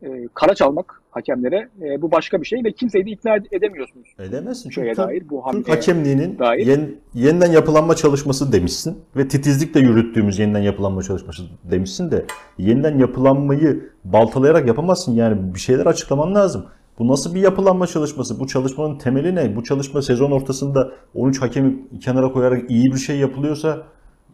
[0.03, 4.07] e, kara çalmak hakemlere e, bu başka bir şey ve kimseyi de ikna ede- edemiyorsunuz
[4.19, 4.69] Edemezsin.
[4.69, 6.67] şeye Türk- dair bu Türk hakemliğinin dair.
[6.67, 12.25] yen- yeniden yapılanma çalışması demişsin ve titizlikle yürüttüğümüz yeniden yapılanma çalışması demişsin de
[12.57, 16.65] yeniden yapılanmayı baltalayarak yapamazsın yani bir şeyler açıklaman lazım.
[16.99, 18.39] Bu nasıl bir yapılanma çalışması?
[18.39, 19.55] Bu çalışmanın temeli ne?
[19.55, 23.83] Bu çalışma sezon ortasında 13 hakemi kenara koyarak iyi bir şey yapılıyorsa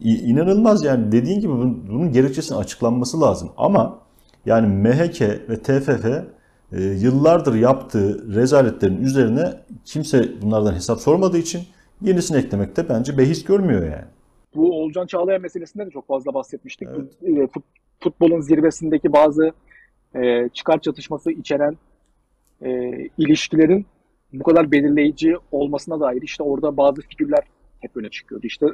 [0.00, 3.50] inanılmaz yani dediğin gibi bunun, bunun gerekçesinin açıklanması lazım.
[3.56, 3.98] Ama
[4.46, 6.04] yani MHK ve TFF
[6.72, 9.52] e, yıllardır yaptığı rezaletlerin üzerine
[9.84, 11.62] kimse bunlardan hesap sormadığı için
[12.02, 14.04] yenisini eklemekte bence behis görmüyor yani.
[14.54, 16.88] Bu Olcan Çağlayan meselesinde de çok fazla bahsetmiştik.
[17.22, 17.50] Evet.
[18.00, 19.52] Futbolun zirvesindeki bazı
[20.14, 21.76] e, çıkar çatışması içeren
[22.62, 23.86] e, ilişkilerin
[24.32, 27.44] bu kadar belirleyici olmasına dair işte orada bazı figürler
[27.80, 28.46] hep öne çıkıyordu.
[28.46, 28.66] İşte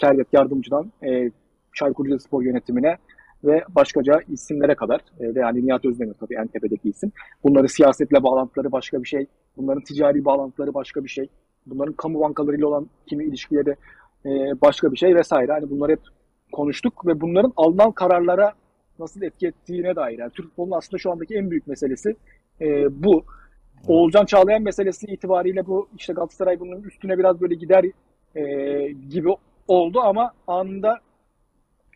[0.00, 1.30] Servet Yardımcı'dan e,
[1.74, 2.96] Çaykur Rizespor yönetimine
[3.44, 7.12] ve başkaca isimlere kadar e, ve yani Nihat Özdemir tabii en tepedeki isim.
[7.44, 9.26] Bunların siyasetle bağlantıları başka bir şey.
[9.56, 11.28] Bunların ticari bağlantıları başka bir şey.
[11.66, 13.76] Bunların kamu bankalarıyla olan kimi ilişkileri
[14.26, 14.30] e,
[14.62, 15.52] başka bir şey vesaire.
[15.52, 16.00] Hani bunları hep
[16.52, 18.52] konuştuk ve bunların alınan kararlara
[18.98, 20.18] nasıl etki ettiğine dair.
[20.18, 22.16] Yani Türk futbolunun aslında şu andaki en büyük meselesi
[22.60, 22.66] e,
[23.02, 23.24] bu.
[23.86, 27.84] Oğulcan Çağlayan meselesi itibariyle bu işte Galatasaray bunun üstüne biraz böyle gider
[28.34, 28.42] e,
[29.10, 29.28] gibi
[29.68, 31.00] oldu ama anında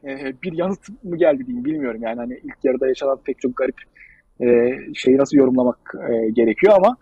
[0.05, 3.77] e, bir yanıt mı geldi diyeyim bilmiyorum yani hani ilk yarıda yaşanan pek çok garip
[4.41, 6.97] e, şeyi nasıl yorumlamak e, gerekiyor ama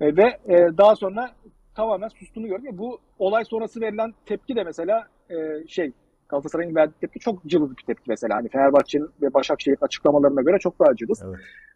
[0.00, 1.30] e, ve e, daha sonra
[1.74, 2.70] tamamen sustuğunu gördüm.
[2.72, 5.92] Bu olay sonrası verilen tepki de mesela e, şey
[6.28, 8.36] Galatasaray'ın verdiği tepki çok cılız bir tepki mesela.
[8.36, 11.22] Hani Fenerbahçe'nin ve Başakşehir'in açıklamalarına göre çok daha cılız.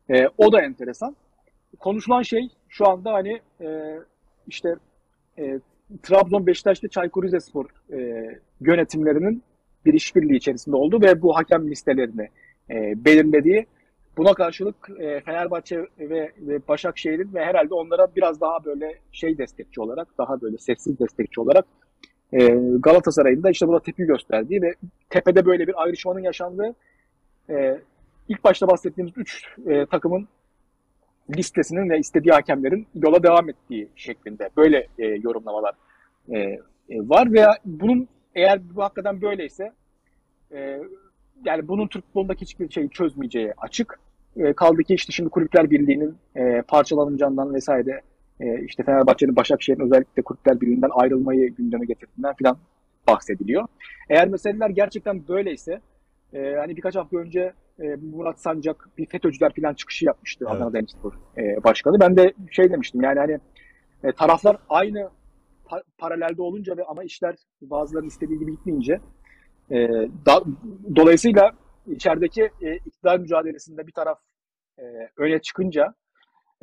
[0.09, 0.21] Evet.
[0.21, 1.17] E, o da enteresan.
[1.79, 3.99] Konuşulan şey şu anda hani e,
[4.47, 4.77] işte
[5.39, 5.61] e,
[6.03, 7.99] Trabzon, Beşiktaş ve Çaykur Rizespor e,
[8.61, 9.43] yönetimlerinin
[9.87, 12.29] bir işbirliği içerisinde oldu ve bu hakem listelerini
[12.71, 13.67] e, belirlediği.
[14.17, 19.81] Buna karşılık e, Fenerbahçe ve, ve Başakşehir'in ve herhalde onlara biraz daha böyle şey destekçi
[19.81, 21.65] olarak, daha böyle sessiz destekçi olarak
[22.33, 22.47] e,
[22.79, 24.75] Galatasaray'ın da işte buna tepki gösterdiği ve
[25.11, 26.75] tepede böyle bir ayrışmanın yaşandığı
[27.51, 27.81] e,
[28.29, 30.29] ilk başta bahsettiğimiz üç e, takımın
[31.37, 35.75] listesinin ve istediği hakemlerin yola devam ettiği şeklinde böyle e, yorumlamalar
[36.29, 37.33] e, e, var.
[37.33, 39.73] Veya bunun eğer bu hakikaten böyleyse
[40.53, 40.81] e,
[41.45, 44.01] yani bunun Türk futbolundaki hiçbir şeyi çözmeyeceği açık.
[44.37, 48.01] E, kaldı ki işte şimdi Kulüpler Birliği'nin e, parçalanacağından vesaire
[48.41, 52.59] e, işte Fenerbahçe'nin Başakşehir'in özellikle Kulüpler Birliği'nden ayrılmayı gündeme getirdiğinden falan
[53.09, 53.67] bahsediliyor.
[54.09, 55.81] Eğer meseleler gerçekten böyleyse
[56.33, 60.57] e, hani birkaç hafta önce e, Murat Sancak bir FETÖ'cüler falan çıkışı yapmıştı evet.
[60.57, 62.01] Adana Demirspor e, başkanı.
[62.01, 63.39] Ben de şey demiştim yani hani
[64.05, 65.09] e, taraflar aynı
[65.67, 69.01] pa- paralelde olunca ve ama işler bazılarının istediği gibi gitmeyince
[69.71, 69.77] e,
[70.27, 70.45] da,
[70.97, 71.53] dolayısıyla
[71.87, 74.19] içerideki e, iktidar mücadelesinde bir taraf
[74.79, 74.83] e,
[75.17, 75.95] öne çıkınca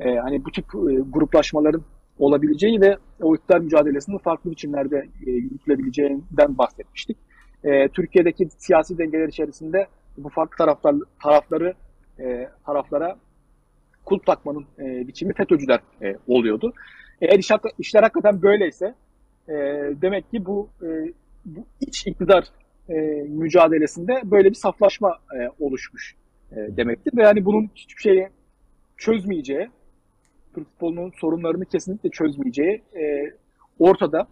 [0.00, 1.84] e, hani bu tip e, gruplaşmaların
[2.18, 7.16] olabileceği ve o iktidar mücadelesinin farklı biçimlerde e, yürütülebileceğinden bahsetmiştik.
[7.64, 9.86] E, Türkiye'deki siyasi dengeler içerisinde
[10.16, 11.74] bu farklı taraflar tarafları
[12.20, 13.16] e, taraflara
[14.04, 16.72] kulp takmanın e, biçimi FETÖ'cüler e, oluyordu.
[17.22, 18.94] Eğer iş, işler hakikaten böyleyse
[19.48, 19.54] e,
[20.02, 20.86] demek ki bu, e,
[21.44, 22.44] bu iç iktidar
[22.88, 22.94] e,
[23.28, 26.14] mücadelesinde böyle bir saflaşma e, oluşmuş
[26.52, 27.16] e, demektir.
[27.16, 28.28] Ve yani bunun hiçbir şeyi
[28.96, 29.68] çözmeyeceği,
[30.54, 33.32] Türk futbolunun sorunlarını kesinlikle çözmeyeceği e,
[33.78, 34.26] ortada.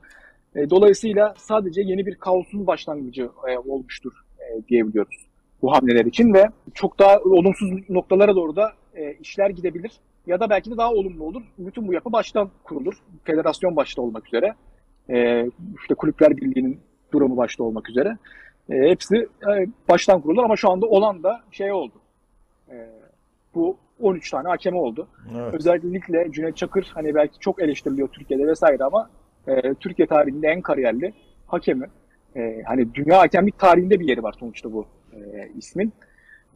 [0.57, 5.31] E, dolayısıyla sadece yeni bir kaosun başlangıcı e, olmuştur e, diyebiliyoruz
[5.63, 9.93] bu hamleler için ve çok daha olumsuz noktalara doğru da e, işler gidebilir
[10.27, 11.43] ya da belki de daha olumlu olur.
[11.59, 12.95] Bütün bu yapı baştan kurulur.
[13.25, 14.55] Federasyon başta olmak üzere.
[15.11, 15.47] E,
[15.81, 16.81] işte Kulüpler Birliği'nin
[17.13, 18.19] durumu başta olmak üzere.
[18.71, 21.95] E, hepsi e, baştan kurulur ama şu anda olan da şey oldu.
[22.71, 22.89] E,
[23.55, 25.09] bu 13 tane hakeme oldu.
[25.37, 25.55] Evet.
[25.55, 29.11] Özellikle Cüneyt Çakır hani belki çok eleştiriliyor Türkiye'de vesaire ama
[29.47, 31.13] e, Türkiye tarihinde en kariyerli
[31.47, 31.87] hakemi.
[32.37, 35.93] E, hani dünya hakemlik tarihinde bir yeri var sonuçta bu e, ismin.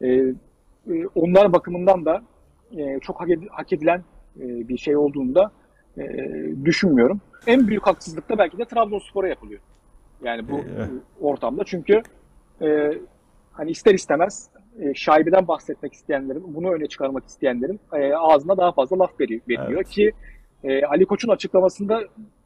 [0.01, 0.33] E, e,
[1.15, 2.23] onlar bakımından da
[2.77, 4.03] e, çok hak, ed- hak edilen
[4.39, 5.51] e, bir şey olduğunda
[5.97, 6.03] e,
[6.65, 7.21] düşünmüyorum.
[7.47, 9.59] En büyük haksızlık da belki de Trabzonspor'a yapılıyor.
[10.23, 10.89] Yani bu e,
[11.21, 12.01] ortamda çünkü
[12.61, 12.91] e,
[13.51, 14.49] hani ister istemez
[14.79, 19.71] e, şaibeden bahsetmek isteyenlerin, bunu öne çıkarmak isteyenlerin e, ağzına daha fazla laf veriyor, veriyor
[19.71, 19.89] evet.
[19.89, 20.11] ki
[20.63, 22.01] e, Ali Koç'un açıklamasında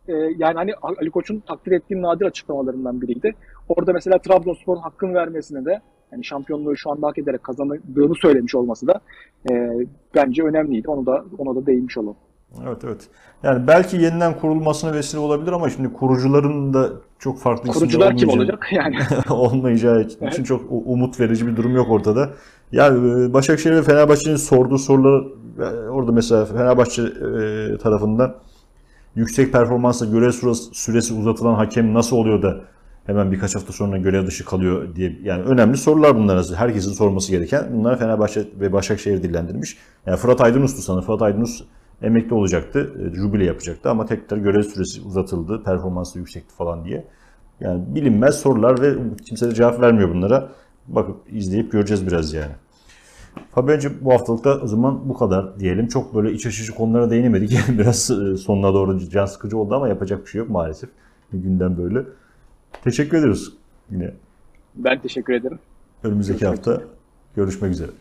[0.07, 3.35] e, yani hani Ali Koç'un takdir ettiğim nadir açıklamalarından biriydi.
[3.69, 5.81] Orada mesela Trabzonspor'un hakkını vermesine de
[6.11, 9.01] yani şampiyonluğu şu anda hak ederek kazandığını söylemiş olması da
[9.51, 9.69] e,
[10.15, 10.89] bence önemliydi.
[10.89, 12.15] Onu da ona da değinmiş olalım.
[12.67, 13.07] Evet evet.
[13.43, 16.89] Yani belki yeniden kurulmasına vesile olabilir ama şimdi kurucuların da
[17.19, 18.95] çok farklı Kurucular kim olacak yani?
[19.29, 20.45] olmayacağı için evet.
[20.45, 22.29] çok umut verici bir durum yok ortada.
[22.71, 25.23] Yani e, Başakşehir ve Fenerbahçe'nin sorduğu sorular
[25.59, 28.35] e, orada mesela Fenerbahçe e, tarafından
[29.15, 30.31] yüksek performansla görev
[30.73, 32.61] süresi uzatılan hakem nasıl oluyor da
[33.09, 37.67] hemen birkaç hafta sonra görev dışı kalıyor diye yani önemli sorular bunlar herkesin sorması gereken.
[37.73, 39.77] Bunlar Fenerbahçe ve Başakşehir dillendirmiş.
[40.05, 41.01] Yani Fırat Aydınus'tu sana.
[41.01, 41.63] Fırat Aydınus
[42.01, 42.93] emekli olacaktı.
[42.99, 45.63] E, jubile yapacaktı ama tekrar görev süresi uzatıldı.
[45.63, 47.05] Performansı yüksekti falan diye.
[47.59, 48.95] Yani bilinmez sorular ve
[49.25, 50.49] kimse de cevap vermiyor bunlara.
[50.87, 52.51] Bakıp izleyip göreceğiz biraz yani.
[53.51, 55.87] Fabian'cığım bu haftalıkta o zaman bu kadar diyelim.
[55.87, 57.59] Çok böyle iç açıcı konulara değinemedik.
[57.69, 60.89] biraz e, sonuna doğru can sıkıcı oldu ama yapacak bir şey yok maalesef.
[61.33, 62.05] gündem böyle.
[62.83, 63.53] Teşekkür ederiz
[63.91, 64.11] yine.
[64.75, 65.59] Ben teşekkür ederim.
[66.03, 66.83] Önümüzdeki Görüşmek hafta
[67.35, 67.91] görüşmek üzere.